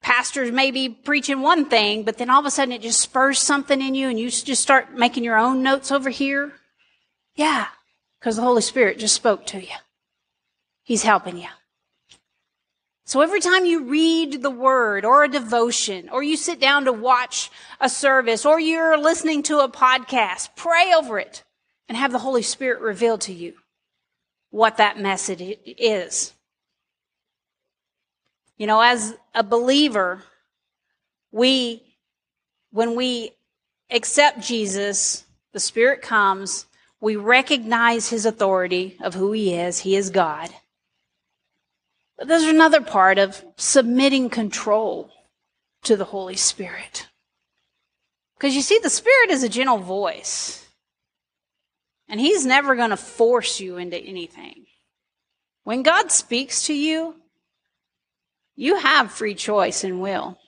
pastors 0.00 0.50
may 0.50 0.70
be 0.70 0.88
preaching 0.88 1.42
one 1.42 1.66
thing, 1.66 2.02
but 2.04 2.18
then 2.18 2.30
all 2.30 2.40
of 2.40 2.46
a 2.46 2.50
sudden 2.50 2.72
it 2.72 2.82
just 2.82 3.00
spurs 3.00 3.38
something 3.38 3.80
in 3.80 3.94
you 3.94 4.08
and 4.08 4.18
you 4.18 4.30
just 4.30 4.62
start 4.62 4.94
making 4.94 5.24
your 5.24 5.38
own 5.38 5.62
notes 5.62 5.92
over 5.92 6.10
here? 6.10 6.52
Yeah, 7.34 7.66
because 8.18 8.36
the 8.36 8.42
Holy 8.42 8.62
Spirit 8.62 8.98
just 8.98 9.14
spoke 9.14 9.46
to 9.46 9.60
you. 9.60 9.76
He's 10.82 11.02
helping 11.02 11.36
you. 11.36 11.48
So 13.04 13.22
every 13.22 13.40
time 13.40 13.64
you 13.64 13.84
read 13.84 14.42
the 14.42 14.50
word 14.50 15.06
or 15.06 15.24
a 15.24 15.28
devotion 15.28 16.10
or 16.10 16.22
you 16.22 16.36
sit 16.36 16.60
down 16.60 16.84
to 16.84 16.92
watch 16.92 17.50
a 17.80 17.88
service 17.88 18.44
or 18.44 18.60
you're 18.60 18.98
listening 18.98 19.42
to 19.44 19.60
a 19.60 19.68
podcast, 19.70 20.50
pray 20.56 20.92
over 20.92 21.18
it 21.18 21.42
and 21.88 21.96
have 21.96 22.12
the 22.12 22.18
Holy 22.18 22.42
Spirit 22.42 22.80
reveal 22.80 23.16
to 23.18 23.32
you 23.32 23.54
what 24.50 24.76
that 24.76 24.98
message 24.98 25.40
is. 25.64 26.34
You 28.58 28.66
know, 28.66 28.80
as 28.80 29.16
a 29.34 29.44
believer, 29.44 30.24
we, 31.30 31.82
when 32.72 32.96
we 32.96 33.30
accept 33.88 34.40
Jesus, 34.40 35.24
the 35.52 35.60
Spirit 35.60 36.02
comes, 36.02 36.66
we 37.00 37.14
recognize 37.14 38.10
His 38.10 38.26
authority 38.26 38.96
of 39.00 39.14
who 39.14 39.30
He 39.30 39.54
is. 39.54 39.78
He 39.78 39.94
is 39.94 40.10
God. 40.10 40.50
But 42.18 42.26
there's 42.26 42.42
another 42.42 42.80
part 42.80 43.18
of 43.18 43.44
submitting 43.56 44.28
control 44.28 45.12
to 45.84 45.96
the 45.96 46.06
Holy 46.06 46.34
Spirit. 46.34 47.06
Because 48.36 48.56
you 48.56 48.62
see, 48.62 48.80
the 48.82 48.90
Spirit 48.90 49.30
is 49.30 49.44
a 49.44 49.48
gentle 49.48 49.78
voice. 49.78 50.66
And 52.08 52.18
He's 52.18 52.44
never 52.44 52.74
going 52.74 52.90
to 52.90 52.96
force 52.96 53.60
you 53.60 53.76
into 53.76 53.96
anything. 53.96 54.66
When 55.62 55.84
God 55.84 56.10
speaks 56.10 56.64
to 56.64 56.74
you, 56.74 57.14
you 58.58 58.76
have 58.76 59.10
free 59.10 59.34
choice 59.34 59.84
and 59.84 60.00
will 60.00 60.38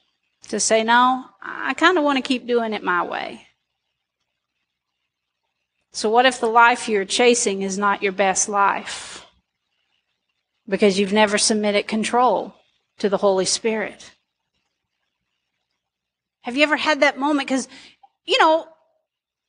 to 0.49 0.61
say, 0.61 0.85
no, 0.85 1.25
I 1.41 1.75
kind 1.75 1.97
of 1.97 2.05
want 2.05 2.17
to 2.17 2.29
keep 2.29 2.47
doing 2.47 2.73
it 2.73 2.83
my 2.83 3.03
way. 3.03 3.47
So, 5.93 6.11
what 6.11 6.27
if 6.27 6.41
the 6.41 6.47
life 6.47 6.89
you're 6.89 7.05
chasing 7.05 7.63
is 7.63 7.79
not 7.79 8.03
your 8.03 8.13
best 8.13 8.49
life? 8.49 9.21
because 10.71 10.99
you've 10.99 11.13
never 11.13 11.37
submitted 11.37 11.89
control 11.89 12.55
to 12.99 13.09
the 13.09 13.19
Holy 13.19 13.45
Spirit. 13.45 14.13
Have 16.43 16.57
you 16.57 16.63
ever 16.63 16.77
had 16.77 17.01
that 17.01 17.19
moment? 17.19 17.49
Because, 17.49 17.69
you 18.25 18.39
know, 18.39 18.67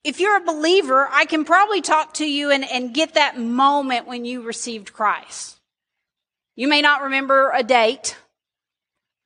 if 0.04 0.20
you're 0.20 0.36
a 0.36 0.44
believer, 0.44 1.08
I 1.10 1.26
can 1.26 1.46
probably 1.46 1.80
talk 1.80 2.16
to 2.16 2.30
you 2.30 2.50
and, 2.50 2.66
and 2.70 2.94
get 2.94 3.14
that 3.14 3.40
moment 3.40 4.08
when 4.08 4.26
you 4.26 4.42
received 4.42 4.92
Christ. 4.92 5.60
You 6.56 6.68
may 6.68 6.82
not 6.82 7.04
remember 7.04 7.52
a 7.56 7.64
date. 7.64 8.18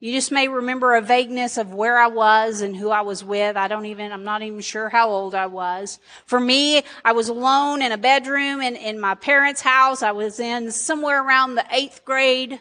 You 0.05 0.11
just 0.11 0.31
may 0.31 0.47
remember 0.47 0.93
a 0.93 1.01
vagueness 1.01 1.57
of 1.57 1.73
where 1.73 1.97
I 1.97 2.05
was 2.05 2.61
and 2.61 2.77
who 2.77 2.91
I 2.91 3.01
was 3.01 3.23
with. 3.23 3.57
I 3.57 3.67
don't 3.67 3.87
even, 3.87 4.11
I'm 4.11 4.23
not 4.23 4.43
even 4.43 4.61
sure 4.61 4.87
how 4.87 5.09
old 5.09 5.33
I 5.33 5.47
was. 5.47 5.97
For 6.27 6.39
me, 6.39 6.83
I 7.03 7.13
was 7.13 7.27
alone 7.27 7.81
in 7.81 7.91
a 7.91 7.97
bedroom 7.97 8.61
in, 8.61 8.75
in 8.75 8.99
my 8.99 9.15
parents' 9.15 9.61
house. 9.61 10.03
I 10.03 10.11
was 10.11 10.39
in 10.39 10.69
somewhere 10.69 11.23
around 11.23 11.55
the 11.55 11.65
eighth 11.71 12.05
grade. 12.05 12.59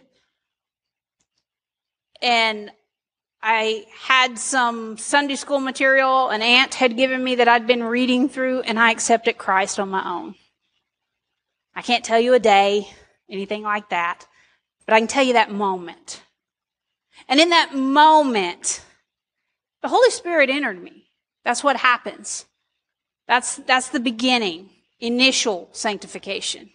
And 2.22 2.70
I 3.42 3.84
had 3.94 4.38
some 4.38 4.96
Sunday 4.96 5.36
school 5.36 5.60
material 5.60 6.30
an 6.30 6.40
aunt 6.40 6.72
had 6.72 6.96
given 6.96 7.22
me 7.22 7.34
that 7.34 7.46
I'd 7.46 7.66
been 7.66 7.82
reading 7.82 8.26
through, 8.26 8.62
and 8.62 8.80
I 8.80 8.90
accepted 8.90 9.36
Christ 9.36 9.78
on 9.78 9.90
my 9.90 10.10
own. 10.10 10.34
I 11.74 11.82
can't 11.82 12.06
tell 12.06 12.20
you 12.20 12.32
a 12.32 12.38
day, 12.38 12.88
anything 13.28 13.62
like 13.62 13.90
that, 13.90 14.26
but 14.86 14.94
I 14.94 14.98
can 14.98 15.08
tell 15.08 15.24
you 15.24 15.34
that 15.34 15.52
moment. 15.52 16.22
And 17.28 17.40
in 17.40 17.50
that 17.50 17.74
moment, 17.74 18.82
the 19.82 19.88
Holy 19.88 20.10
Spirit 20.10 20.50
entered 20.50 20.82
me. 20.82 21.08
That's 21.44 21.62
what 21.62 21.76
happens. 21.76 22.46
That's, 23.26 23.56
that's 23.56 23.88
the 23.88 24.00
beginning, 24.00 24.70
initial 25.00 25.68
sanctification. 25.72 26.70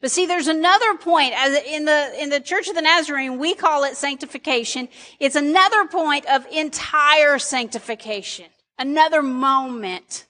But 0.00 0.10
see, 0.10 0.26
there's 0.26 0.48
another 0.48 0.94
point 0.96 1.32
as 1.34 1.54
in 1.64 1.86
the, 1.86 2.12
in 2.20 2.28
the 2.28 2.40
Church 2.40 2.68
of 2.68 2.74
the 2.74 2.82
Nazarene, 2.82 3.38
we 3.38 3.54
call 3.54 3.84
it 3.84 3.96
sanctification. 3.96 4.88
It's 5.18 5.36
another 5.36 5.86
point 5.86 6.26
of 6.26 6.46
entire 6.52 7.38
sanctification. 7.38 8.46
Another 8.78 9.22
moment 9.22 10.26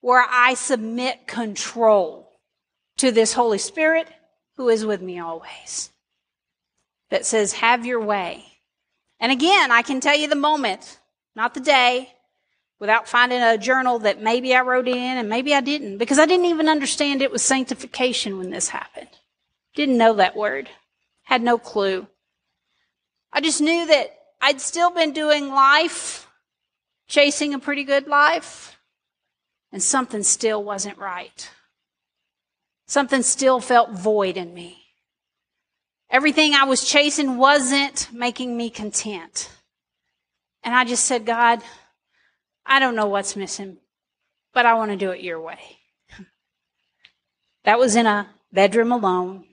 where 0.00 0.26
I 0.28 0.52
submit 0.52 1.26
control 1.26 2.30
to 2.98 3.10
this 3.10 3.32
Holy 3.32 3.58
Spirit 3.58 4.08
who 4.56 4.68
is 4.68 4.84
with 4.84 5.00
me 5.00 5.18
always. 5.18 5.90
That 7.14 7.24
says, 7.24 7.52
have 7.52 7.86
your 7.86 8.00
way. 8.00 8.44
And 9.20 9.30
again, 9.30 9.70
I 9.70 9.82
can 9.82 10.00
tell 10.00 10.16
you 10.16 10.26
the 10.26 10.34
moment, 10.34 10.98
not 11.36 11.54
the 11.54 11.60
day, 11.60 12.12
without 12.80 13.06
finding 13.06 13.40
a 13.40 13.56
journal 13.56 14.00
that 14.00 14.20
maybe 14.20 14.52
I 14.52 14.62
wrote 14.62 14.88
in 14.88 15.16
and 15.18 15.28
maybe 15.28 15.54
I 15.54 15.60
didn't, 15.60 15.98
because 15.98 16.18
I 16.18 16.26
didn't 16.26 16.46
even 16.46 16.68
understand 16.68 17.22
it 17.22 17.30
was 17.30 17.40
sanctification 17.40 18.36
when 18.36 18.50
this 18.50 18.70
happened. 18.70 19.10
Didn't 19.76 19.96
know 19.96 20.14
that 20.14 20.34
word. 20.34 20.68
Had 21.22 21.40
no 21.40 21.56
clue. 21.56 22.08
I 23.32 23.40
just 23.40 23.60
knew 23.60 23.86
that 23.86 24.08
I'd 24.40 24.60
still 24.60 24.90
been 24.90 25.12
doing 25.12 25.50
life, 25.50 26.26
chasing 27.06 27.54
a 27.54 27.60
pretty 27.60 27.84
good 27.84 28.08
life, 28.08 28.76
and 29.70 29.80
something 29.80 30.24
still 30.24 30.64
wasn't 30.64 30.98
right. 30.98 31.48
Something 32.88 33.22
still 33.22 33.60
felt 33.60 33.92
void 33.92 34.36
in 34.36 34.52
me. 34.52 34.83
Everything 36.14 36.54
I 36.54 36.62
was 36.62 36.88
chasing 36.88 37.38
wasn't 37.38 38.08
making 38.12 38.56
me 38.56 38.70
content. 38.70 39.50
And 40.62 40.72
I 40.72 40.84
just 40.84 41.06
said, 41.06 41.26
God, 41.26 41.60
I 42.64 42.78
don't 42.78 42.94
know 42.94 43.08
what's 43.08 43.34
missing, 43.34 43.78
but 44.52 44.64
I 44.64 44.74
want 44.74 44.92
to 44.92 44.96
do 44.96 45.10
it 45.10 45.22
your 45.22 45.40
way. 45.40 45.58
That 47.64 47.80
was 47.80 47.96
in 47.96 48.06
a 48.06 48.28
bedroom 48.52 48.92
alone 48.92 49.44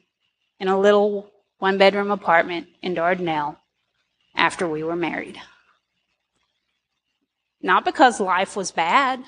in 0.60 0.68
a 0.68 0.80
little 0.80 1.32
one 1.58 1.80
bedroom 1.80 2.12
apartment 2.12 2.68
in 2.84 2.94
Dardanelle 2.94 3.58
after 4.36 4.68
we 4.68 4.84
were 4.84 4.96
married. 4.96 5.42
Not 7.60 7.86
because 7.86 8.20
life 8.20 8.56
was 8.56 8.70
bad, 8.70 9.24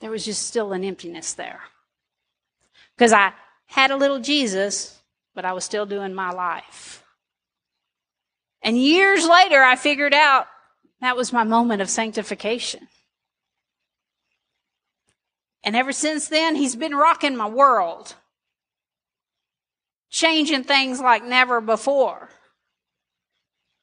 there 0.00 0.10
was 0.10 0.26
just 0.26 0.46
still 0.46 0.74
an 0.74 0.84
emptiness 0.84 1.32
there. 1.32 1.62
Because 2.94 3.14
I 3.14 3.32
had 3.64 3.90
a 3.90 3.96
little 3.96 4.20
Jesus, 4.20 5.00
but 5.34 5.44
I 5.44 5.52
was 5.52 5.64
still 5.64 5.86
doing 5.86 6.14
my 6.14 6.30
life. 6.30 7.02
And 8.62 8.78
years 8.78 9.26
later, 9.26 9.62
I 9.62 9.76
figured 9.76 10.14
out 10.14 10.46
that 11.00 11.16
was 11.16 11.32
my 11.32 11.44
moment 11.44 11.82
of 11.82 11.90
sanctification. 11.90 12.88
And 15.62 15.76
ever 15.76 15.92
since 15.92 16.28
then, 16.28 16.56
he's 16.56 16.76
been 16.76 16.94
rocking 16.94 17.36
my 17.36 17.48
world, 17.48 18.14
changing 20.10 20.64
things 20.64 21.00
like 21.00 21.24
never 21.24 21.60
before. 21.60 22.30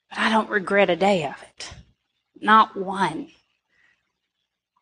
But 0.10 0.20
I 0.20 0.30
don't 0.30 0.50
regret 0.50 0.90
a 0.90 0.96
day 0.96 1.26
of 1.26 1.36
it. 1.42 1.74
Not 2.40 2.76
one. 2.76 3.30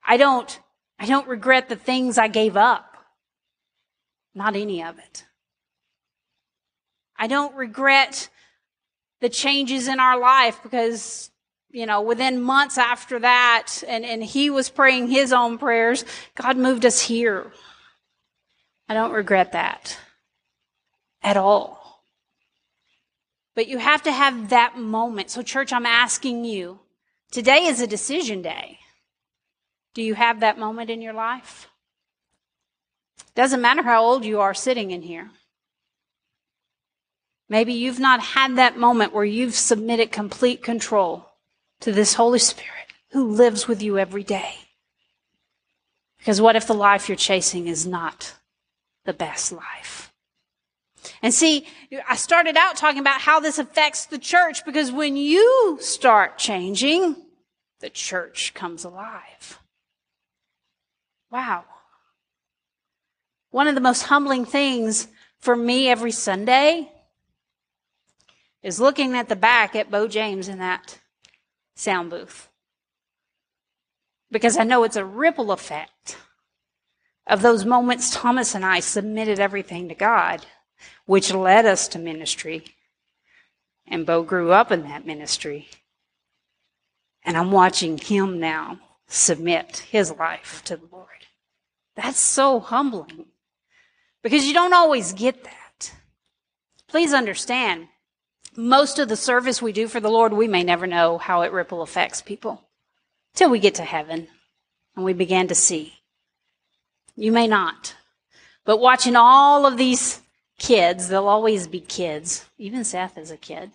I 0.05 0.17
don't, 0.17 0.59
I 0.97 1.05
don't 1.05 1.27
regret 1.27 1.69
the 1.69 1.75
things 1.75 2.17
I 2.17 2.27
gave 2.27 2.57
up. 2.57 2.97
Not 4.33 4.55
any 4.55 4.83
of 4.83 4.97
it. 4.97 5.25
I 7.19 7.27
don't 7.27 7.53
regret 7.55 8.29
the 9.19 9.27
changes 9.27 9.89
in 9.89 9.99
our 9.99 10.17
life 10.17 10.57
because, 10.63 11.29
you 11.69 11.85
know, 11.85 12.01
within 12.01 12.41
months 12.41 12.77
after 12.77 13.19
that, 13.19 13.83
and, 13.85 14.05
and 14.05 14.23
he 14.23 14.49
was 14.49 14.69
praying 14.69 15.09
his 15.09 15.33
own 15.33 15.57
prayers, 15.57 16.05
God 16.35 16.55
moved 16.55 16.85
us 16.85 17.01
here. 17.01 17.51
I 18.87 18.93
don't 18.93 19.11
regret 19.11 19.51
that 19.51 19.99
at 21.21 21.35
all. 21.35 22.05
But 23.53 23.67
you 23.67 23.77
have 23.77 24.01
to 24.03 24.11
have 24.13 24.49
that 24.49 24.77
moment. 24.77 25.29
So, 25.29 25.41
church, 25.41 25.73
I'm 25.73 25.85
asking 25.85 26.45
you 26.45 26.79
today 27.31 27.65
is 27.65 27.81
a 27.81 27.87
decision 27.87 28.41
day. 28.41 28.79
Do 29.93 30.01
you 30.01 30.13
have 30.13 30.39
that 30.39 30.57
moment 30.57 30.89
in 30.89 31.01
your 31.01 31.13
life? 31.13 31.67
Doesn't 33.35 33.61
matter 33.61 33.83
how 33.83 34.01
old 34.01 34.23
you 34.23 34.39
are 34.39 34.53
sitting 34.53 34.91
in 34.91 35.01
here. 35.01 35.29
Maybe 37.49 37.73
you've 37.73 37.99
not 37.99 38.21
had 38.21 38.55
that 38.55 38.77
moment 38.77 39.13
where 39.13 39.25
you've 39.25 39.55
submitted 39.55 40.11
complete 40.11 40.61
control 40.61 41.25
to 41.81 41.91
this 41.91 42.13
Holy 42.13 42.39
Spirit 42.39 42.69
who 43.11 43.25
lives 43.25 43.67
with 43.67 43.81
you 43.81 43.97
every 43.97 44.23
day. 44.23 44.53
Because 46.19 46.39
what 46.39 46.55
if 46.55 46.67
the 46.67 46.75
life 46.75 47.09
you're 47.09 47.15
chasing 47.15 47.67
is 47.67 47.87
not 47.87 48.35
the 49.05 49.13
best 49.13 49.51
life? 49.51 50.13
And 51.23 51.33
see, 51.33 51.65
I 52.07 52.15
started 52.17 52.55
out 52.55 52.75
talking 52.75 52.99
about 52.99 53.21
how 53.21 53.39
this 53.39 53.57
affects 53.57 54.05
the 54.05 54.19
church 54.19 54.63
because 54.63 54.91
when 54.91 55.17
you 55.17 55.77
start 55.81 56.37
changing, 56.37 57.15
the 57.79 57.89
church 57.89 58.53
comes 58.53 58.83
alive. 58.83 59.59
Wow. 61.31 61.63
One 63.51 63.67
of 63.67 63.75
the 63.75 63.81
most 63.81 64.03
humbling 64.03 64.45
things 64.45 65.07
for 65.39 65.55
me 65.55 65.89
every 65.89 66.11
Sunday 66.11 66.91
is 68.61 68.79
looking 68.79 69.15
at 69.15 69.29
the 69.29 69.35
back 69.35 69.75
at 69.75 69.91
Bo 69.91 70.07
James 70.07 70.47
in 70.47 70.59
that 70.59 70.99
sound 71.75 72.09
booth. 72.09 72.49
Because 74.31 74.57
I 74.57 74.63
know 74.63 74.83
it's 74.83 74.95
a 74.95 75.05
ripple 75.05 75.51
effect 75.51 76.17
of 77.25 77.41
those 77.41 77.65
moments 77.65 78.13
Thomas 78.13 78.55
and 78.55 78.65
I 78.65 78.79
submitted 78.79 79.39
everything 79.39 79.87
to 79.89 79.95
God, 79.95 80.45
which 81.05 81.33
led 81.33 81.65
us 81.65 81.87
to 81.89 81.99
ministry. 81.99 82.65
And 83.87 84.05
Bo 84.05 84.23
grew 84.23 84.51
up 84.51 84.71
in 84.71 84.83
that 84.83 85.05
ministry. 85.05 85.69
And 87.23 87.37
I'm 87.37 87.51
watching 87.51 87.97
him 87.97 88.39
now 88.39 88.79
submit 89.07 89.85
his 89.89 90.11
life 90.11 90.61
to 90.65 90.77
the 90.77 90.87
Lord. 90.91 91.07
That's 91.95 92.19
so 92.19 92.59
humbling 92.59 93.25
because 94.23 94.45
you 94.45 94.53
don't 94.53 94.73
always 94.73 95.13
get 95.13 95.43
that. 95.43 95.93
Please 96.87 97.13
understand, 97.13 97.87
most 98.55 98.99
of 98.99 99.07
the 99.07 99.15
service 99.15 99.61
we 99.61 99.71
do 99.71 99.87
for 99.87 99.99
the 99.99 100.09
Lord, 100.09 100.33
we 100.33 100.47
may 100.47 100.63
never 100.63 100.87
know 100.87 101.17
how 101.17 101.41
it 101.41 101.51
ripple 101.51 101.81
affects 101.81 102.21
people 102.21 102.63
till 103.35 103.49
we 103.49 103.59
get 103.59 103.75
to 103.75 103.83
heaven 103.83 104.27
and 104.95 105.05
we 105.05 105.13
begin 105.13 105.47
to 105.47 105.55
see. 105.55 105.93
You 107.15 107.31
may 107.31 107.47
not. 107.47 107.95
But 108.65 108.79
watching 108.79 109.15
all 109.15 109.65
of 109.65 109.77
these 109.77 110.21
kids, 110.57 111.07
they'll 111.07 111.27
always 111.27 111.67
be 111.67 111.79
kids. 111.79 112.45
Even 112.57 112.83
Seth 112.83 113.17
is 113.17 113.31
a 113.31 113.37
kid. 113.37 113.71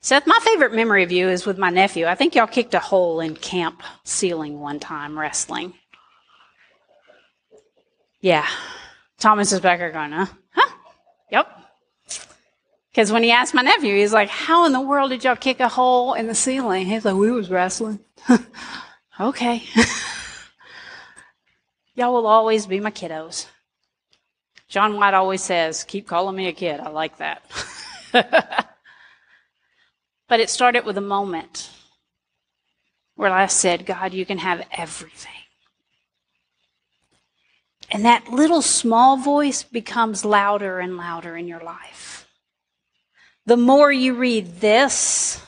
Seth, 0.00 0.26
my 0.26 0.38
favorite 0.42 0.74
memory 0.74 1.02
of 1.02 1.10
you 1.12 1.28
is 1.28 1.46
with 1.46 1.58
my 1.58 1.70
nephew. 1.70 2.06
I 2.06 2.14
think 2.14 2.34
y'all 2.34 2.46
kicked 2.46 2.74
a 2.74 2.78
hole 2.78 3.20
in 3.20 3.34
camp 3.34 3.82
ceiling 4.04 4.60
one 4.60 4.78
time 4.78 5.18
wrestling. 5.18 5.74
Yeah. 8.20 8.46
Thomas 9.18 9.52
is 9.52 9.60
back 9.60 9.78
there 9.78 9.90
going, 9.90 10.12
uh, 10.12 10.26
huh? 10.26 10.32
Huh? 10.54 10.76
Yep. 11.30 11.65
Because 12.96 13.12
when 13.12 13.22
he 13.22 13.30
asked 13.30 13.52
my 13.52 13.60
nephew, 13.60 13.94
he's 13.94 14.14
like, 14.14 14.30
How 14.30 14.64
in 14.64 14.72
the 14.72 14.80
world 14.80 15.10
did 15.10 15.22
y'all 15.22 15.36
kick 15.36 15.60
a 15.60 15.68
hole 15.68 16.14
in 16.14 16.28
the 16.28 16.34
ceiling? 16.34 16.86
He's 16.86 17.04
like, 17.04 17.14
We 17.14 17.30
was 17.30 17.50
wrestling. 17.50 18.00
okay. 19.20 19.62
y'all 21.94 22.14
will 22.14 22.26
always 22.26 22.66
be 22.66 22.80
my 22.80 22.90
kiddos. 22.90 23.48
John 24.68 24.96
White 24.96 25.12
always 25.12 25.42
says, 25.42 25.84
Keep 25.84 26.06
calling 26.06 26.34
me 26.34 26.48
a 26.48 26.54
kid. 26.54 26.80
I 26.80 26.88
like 26.88 27.18
that. 27.18 27.42
but 28.12 28.66
it 30.40 30.48
started 30.48 30.86
with 30.86 30.96
a 30.96 31.02
moment 31.02 31.68
where 33.14 33.30
I 33.30 33.44
said, 33.44 33.84
God, 33.84 34.14
you 34.14 34.24
can 34.24 34.38
have 34.38 34.66
everything. 34.72 35.32
And 37.90 38.06
that 38.06 38.30
little 38.30 38.62
small 38.62 39.18
voice 39.18 39.62
becomes 39.62 40.24
louder 40.24 40.80
and 40.80 40.96
louder 40.96 41.36
in 41.36 41.46
your 41.46 41.62
life. 41.62 42.15
The 43.46 43.56
more 43.56 43.92
you 43.92 44.14
read 44.14 44.60
this, 44.60 45.40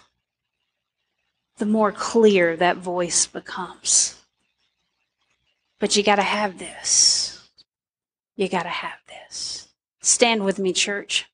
the 1.59 1.67
more 1.67 1.91
clear 1.91 2.57
that 2.57 2.77
voice 2.77 3.27
becomes. 3.27 4.15
But 5.81 5.97
you 5.97 6.03
got 6.03 6.17
to 6.17 6.23
have 6.23 6.59
this. 6.59 7.49
You 8.37 8.49
got 8.49 8.63
to 8.63 8.69
have 8.69 8.99
this. 9.09 9.69
Stand 10.01 10.45
with 10.45 10.61
me, 10.61 10.73
church. 10.73 11.27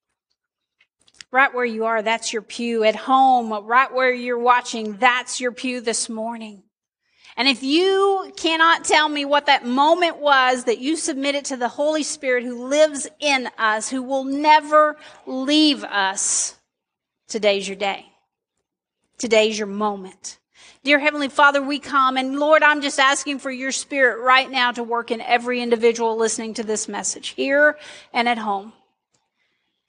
Right 1.30 1.52
where 1.52 1.64
you 1.64 1.84
are, 1.84 2.00
that's 2.00 2.32
your 2.32 2.42
pew. 2.42 2.84
At 2.84 2.96
home, 2.96 3.52
right 3.66 3.92
where 3.92 4.12
you're 4.12 4.38
watching, 4.38 4.96
that's 4.96 5.40
your 5.40 5.52
pew 5.52 5.80
this 5.80 6.08
morning. 6.08 6.62
And 7.36 7.48
if 7.48 7.62
you 7.64 8.32
cannot 8.36 8.84
tell 8.84 9.08
me 9.08 9.24
what 9.24 9.46
that 9.46 9.66
moment 9.66 10.18
was 10.18 10.64
that 10.64 10.78
you 10.78 10.96
submitted 10.96 11.44
to 11.46 11.56
the 11.56 11.68
Holy 11.68 12.04
Spirit 12.04 12.44
who 12.44 12.68
lives 12.68 13.08
in 13.18 13.48
us, 13.58 13.90
who 13.90 14.02
will 14.02 14.22
never 14.22 14.96
leave 15.26 15.82
us, 15.82 16.53
today's 17.34 17.66
your 17.66 17.76
day. 17.76 18.06
Today's 19.18 19.58
your 19.58 19.66
moment. 19.66 20.38
Dear 20.84 21.00
Heavenly 21.00 21.28
Father, 21.28 21.60
we 21.60 21.80
come 21.80 22.16
and 22.16 22.38
Lord, 22.38 22.62
I'm 22.62 22.80
just 22.80 23.00
asking 23.00 23.40
for 23.40 23.50
your 23.50 23.72
spirit 23.72 24.22
right 24.22 24.48
now 24.48 24.70
to 24.70 24.84
work 24.84 25.10
in 25.10 25.20
every 25.20 25.60
individual 25.60 26.16
listening 26.16 26.54
to 26.54 26.62
this 26.62 26.86
message 26.86 27.30
here 27.30 27.76
and 28.12 28.28
at 28.28 28.38
home. 28.38 28.72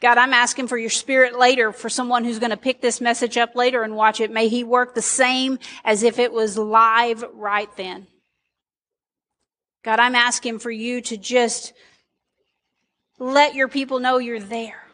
God, 0.01 0.17
I'm 0.17 0.34
asking 0.34 0.69
for 0.69 0.77
your 0.79 0.89
spirit 0.89 1.38
later 1.38 1.71
for 1.71 1.88
someone 1.88 2.23
who's 2.23 2.39
going 2.39 2.49
to 2.49 2.58
pick 2.58 2.81
this 2.81 2.99
message 2.99 3.38
up 3.38 3.55
later 3.55 3.84
and 3.84 3.95
watch 3.95 4.19
it. 4.19 4.31
May 4.31 4.47
he 4.47 4.63
work 4.63 4.95
the 4.95 5.03
same 5.03 5.60
as 5.84 6.01
if 6.01 6.17
it 6.17 6.34
was 6.34 6.58
live 6.58 7.23
right 7.36 7.69
then. 7.77 8.08
God, 9.84 9.99
I'm 9.99 10.15
asking 10.15 10.58
for 10.58 10.71
you 10.71 10.99
to 11.01 11.15
just 11.15 11.73
let 13.19 13.53
your 13.53 13.67
people 13.67 13.99
know 13.99 14.17
you're 14.17 14.39
there. 14.39 14.85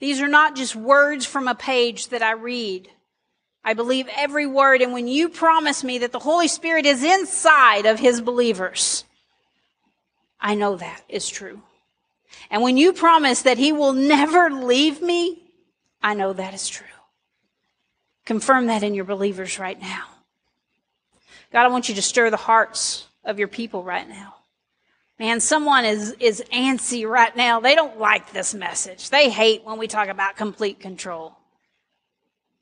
These 0.00 0.20
are 0.20 0.28
not 0.28 0.56
just 0.56 0.76
words 0.76 1.26
from 1.26 1.48
a 1.48 1.54
page 1.54 2.08
that 2.08 2.22
I 2.22 2.32
read. 2.32 2.88
I 3.64 3.74
believe 3.74 4.08
every 4.16 4.46
word. 4.46 4.80
And 4.80 4.92
when 4.92 5.08
you 5.08 5.28
promise 5.28 5.82
me 5.82 5.98
that 5.98 6.12
the 6.12 6.18
Holy 6.18 6.48
Spirit 6.48 6.86
is 6.86 7.02
inside 7.02 7.86
of 7.86 7.98
his 7.98 8.20
believers, 8.20 9.04
I 10.40 10.54
know 10.54 10.76
that 10.76 11.02
is 11.08 11.28
true. 11.28 11.60
And 12.50 12.62
when 12.62 12.76
you 12.76 12.92
promise 12.92 13.42
that 13.42 13.58
he 13.58 13.72
will 13.72 13.92
never 13.92 14.50
leave 14.50 15.02
me, 15.02 15.42
I 16.02 16.14
know 16.14 16.32
that 16.32 16.54
is 16.54 16.68
true. 16.68 16.86
Confirm 18.24 18.66
that 18.66 18.82
in 18.82 18.94
your 18.94 19.04
believers 19.04 19.58
right 19.58 19.80
now. 19.80 20.04
God, 21.52 21.64
I 21.64 21.68
want 21.68 21.88
you 21.88 21.94
to 21.96 22.02
stir 22.02 22.30
the 22.30 22.36
hearts 22.36 23.06
of 23.24 23.38
your 23.38 23.48
people 23.48 23.82
right 23.82 24.08
now. 24.08 24.37
Man, 25.18 25.40
someone 25.40 25.84
is, 25.84 26.14
is 26.20 26.42
antsy 26.52 27.08
right 27.08 27.34
now. 27.36 27.58
They 27.58 27.74
don't 27.74 27.98
like 27.98 28.32
this 28.32 28.54
message. 28.54 29.10
They 29.10 29.30
hate 29.30 29.64
when 29.64 29.78
we 29.78 29.88
talk 29.88 30.08
about 30.08 30.36
complete 30.36 30.78
control. 30.78 31.36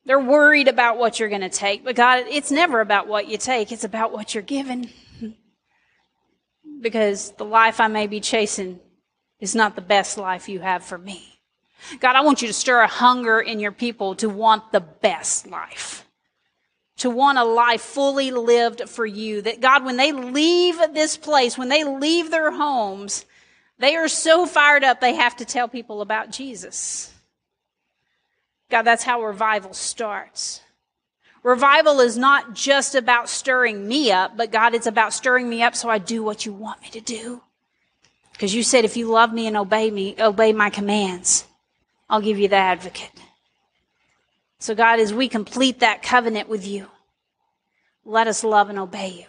They're 0.07 0.21
worried 0.21 0.69
about 0.69 0.97
what 0.97 1.21
you're 1.21 1.29
going 1.29 1.43
to 1.43 1.51
take. 1.51 1.85
But 1.85 1.97
God, 1.97 2.25
it's 2.29 2.51
never 2.51 2.81
about 2.81 3.09
what 3.09 3.29
you 3.29 3.37
take. 3.37 3.73
It's 3.73 3.85
about 3.85 4.13
what 4.13 4.35
you're 4.35 4.43
given. 4.43 4.89
because 6.81 7.33
the 7.33 7.45
life 7.45 7.79
I 7.79 7.89
may 7.89 8.07
be 8.07 8.21
chasing 8.21 8.81
is 9.39 9.55
not 9.55 9.75
the 9.75 9.83
best 9.83 10.17
life 10.17 10.49
you 10.49 10.61
have 10.61 10.83
for 10.83 10.97
me. 10.97 11.41
God, 12.01 12.17
I 12.17 12.23
want 12.23 12.41
you 12.41 12.49
to 12.49 12.55
stir 12.55 12.81
a 12.81 12.87
hunger 12.87 13.39
in 13.39 13.61
your 13.61 13.73
people 13.73 14.15
to 14.17 14.31
want 14.31 14.73
the 14.73 14.81
best 14.81 15.47
life. 15.47 16.06
To 16.99 17.11
want 17.11 17.39
a 17.39 17.45
life 17.45 17.83
fully 17.83 18.31
lived 18.31 18.89
for 18.89 19.05
you. 19.05 19.43
That 19.43 19.61
God, 19.61 19.85
when 19.85 19.97
they 19.97 20.13
leave 20.13 20.79
this 20.95 21.17
place, 21.17 21.59
when 21.59 21.69
they 21.69 21.85
leave 21.85 22.31
their 22.31 22.51
homes, 22.51 23.27
they 23.79 23.97
are 23.97 24.09
so 24.09 24.47
fired 24.47 24.83
up 24.83 25.01
they 25.01 25.15
have 25.15 25.37
to 25.37 25.45
tell 25.45 25.69
people 25.69 26.01
about 26.01 26.31
Jesus. 26.31 27.13
God, 28.71 28.83
that's 28.83 29.05
how 29.05 29.23
revival 29.23 29.75
starts. 29.75 30.63
Revival 31.43 32.01
is 32.01 32.17
not 32.17 32.55
just 32.55 32.97
about 32.97 33.29
stirring 33.29 33.87
me 33.87 34.11
up, 34.11 34.37
but 34.37 34.51
God, 34.51 34.75
it's 34.75 34.89
about 34.89 35.13
stirring 35.13 35.49
me 35.49 35.63
up 35.63 35.77
so 35.77 35.89
I 35.89 35.99
do 35.99 36.23
what 36.23 36.45
you 36.45 36.53
want 36.53 36.83
me 36.83 36.89
to 36.91 37.01
do. 37.01 37.43
Because 38.33 38.55
you 38.55 38.65
said, 38.65 38.85
if 38.85 38.97
you 38.97 39.07
love 39.07 39.33
me 39.33 39.47
and 39.47 39.57
obey 39.57 39.91
me, 39.91 40.17
obey 40.19 40.53
my 40.53 40.71
commands, 40.71 41.47
I'll 42.11 42.21
give 42.21 42.39
you 42.39 42.49
the 42.49 42.57
advocate. 42.57 43.13
So, 44.67 44.75
God, 44.75 44.99
as 44.99 45.15
we 45.15 45.29
complete 45.29 45.79
that 45.79 46.03
covenant 46.03 46.49
with 46.49 46.67
you, 46.67 46.89
let 48.05 48.27
us 48.27 48.43
love 48.43 48.69
and 48.69 48.81
obey 48.81 49.11
you. 49.11 49.27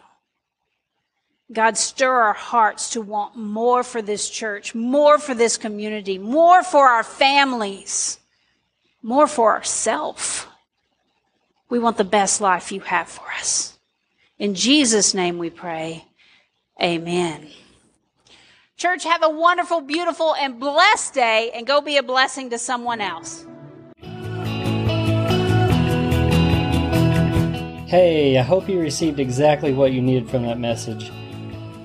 God, 1.54 1.78
stir 1.78 2.12
our 2.12 2.34
hearts 2.34 2.90
to 2.94 3.02
want 3.02 3.36
more 3.36 3.84
for 3.84 4.02
this 4.02 4.32
church, 4.32 4.74
more 4.74 5.20
for 5.20 5.36
this 5.36 5.56
community, 5.56 6.18
more 6.18 6.64
for 6.64 6.88
our 6.88 7.04
families, 7.04 8.18
more 9.04 9.28
for 9.28 9.54
ourselves. 9.54 10.48
We 11.70 11.78
want 11.78 11.98
the 11.98 12.04
best 12.04 12.42
life 12.42 12.72
you 12.72 12.80
have 12.80 13.08
for 13.08 13.32
us. 13.38 13.78
In 14.40 14.56
Jesus' 14.56 15.14
name 15.14 15.38
we 15.38 15.52
pray. 15.52 16.06
Amen. 16.82 17.48
Church, 18.76 19.04
have 19.04 19.22
a 19.22 19.30
wonderful, 19.30 19.82
beautiful, 19.82 20.34
and 20.34 20.60
blessed 20.60 21.14
day 21.14 21.52
and 21.54 21.68
go 21.68 21.80
be 21.80 21.98
a 21.98 22.02
blessing 22.02 22.50
to 22.50 22.58
someone 22.58 23.02
else. 23.02 23.46
Hey, 27.88 28.38
I 28.38 28.42
hope 28.42 28.68
you 28.68 28.82
received 28.82 29.18
exactly 29.18 29.72
what 29.72 29.94
you 29.94 30.02
needed 30.02 30.30
from 30.30 30.44
that 30.44 30.60
message. 30.60 31.10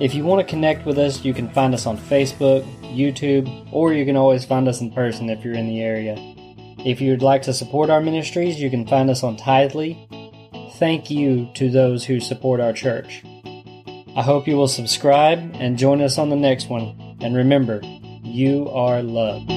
If 0.00 0.16
you 0.16 0.24
want 0.24 0.40
to 0.40 0.50
connect 0.50 0.84
with 0.84 0.98
us, 0.98 1.24
you 1.24 1.32
can 1.32 1.48
find 1.50 1.72
us 1.72 1.86
on 1.86 1.96
Facebook, 1.96 2.64
YouTube, 2.92 3.68
or 3.70 3.92
you 3.92 4.04
can 4.04 4.16
always 4.16 4.44
find 4.44 4.66
us 4.66 4.80
in 4.80 4.90
person 4.90 5.30
if 5.30 5.44
you're 5.44 5.54
in 5.54 5.68
the 5.68 5.80
area. 5.80 6.16
If 6.84 7.00
you 7.00 7.12
would 7.12 7.22
like 7.22 7.42
to 7.42 7.54
support 7.54 7.88
our 7.88 8.00
ministries, 8.00 8.60
you 8.60 8.68
can 8.68 8.84
find 8.84 9.10
us 9.10 9.22
on 9.22 9.36
Tithely. 9.36 9.96
Thank 10.80 11.08
you 11.08 11.48
to 11.54 11.70
those 11.70 12.04
who 12.04 12.18
support 12.18 12.58
our 12.58 12.72
church. 12.72 13.22
I 14.16 14.22
hope 14.22 14.48
you 14.48 14.56
will 14.56 14.66
subscribe 14.66 15.38
and 15.54 15.78
join 15.78 16.02
us 16.02 16.18
on 16.18 16.30
the 16.30 16.36
next 16.36 16.68
one. 16.68 17.16
And 17.20 17.36
remember, 17.36 17.80
you 18.24 18.68
are 18.70 19.04
loved. 19.04 19.52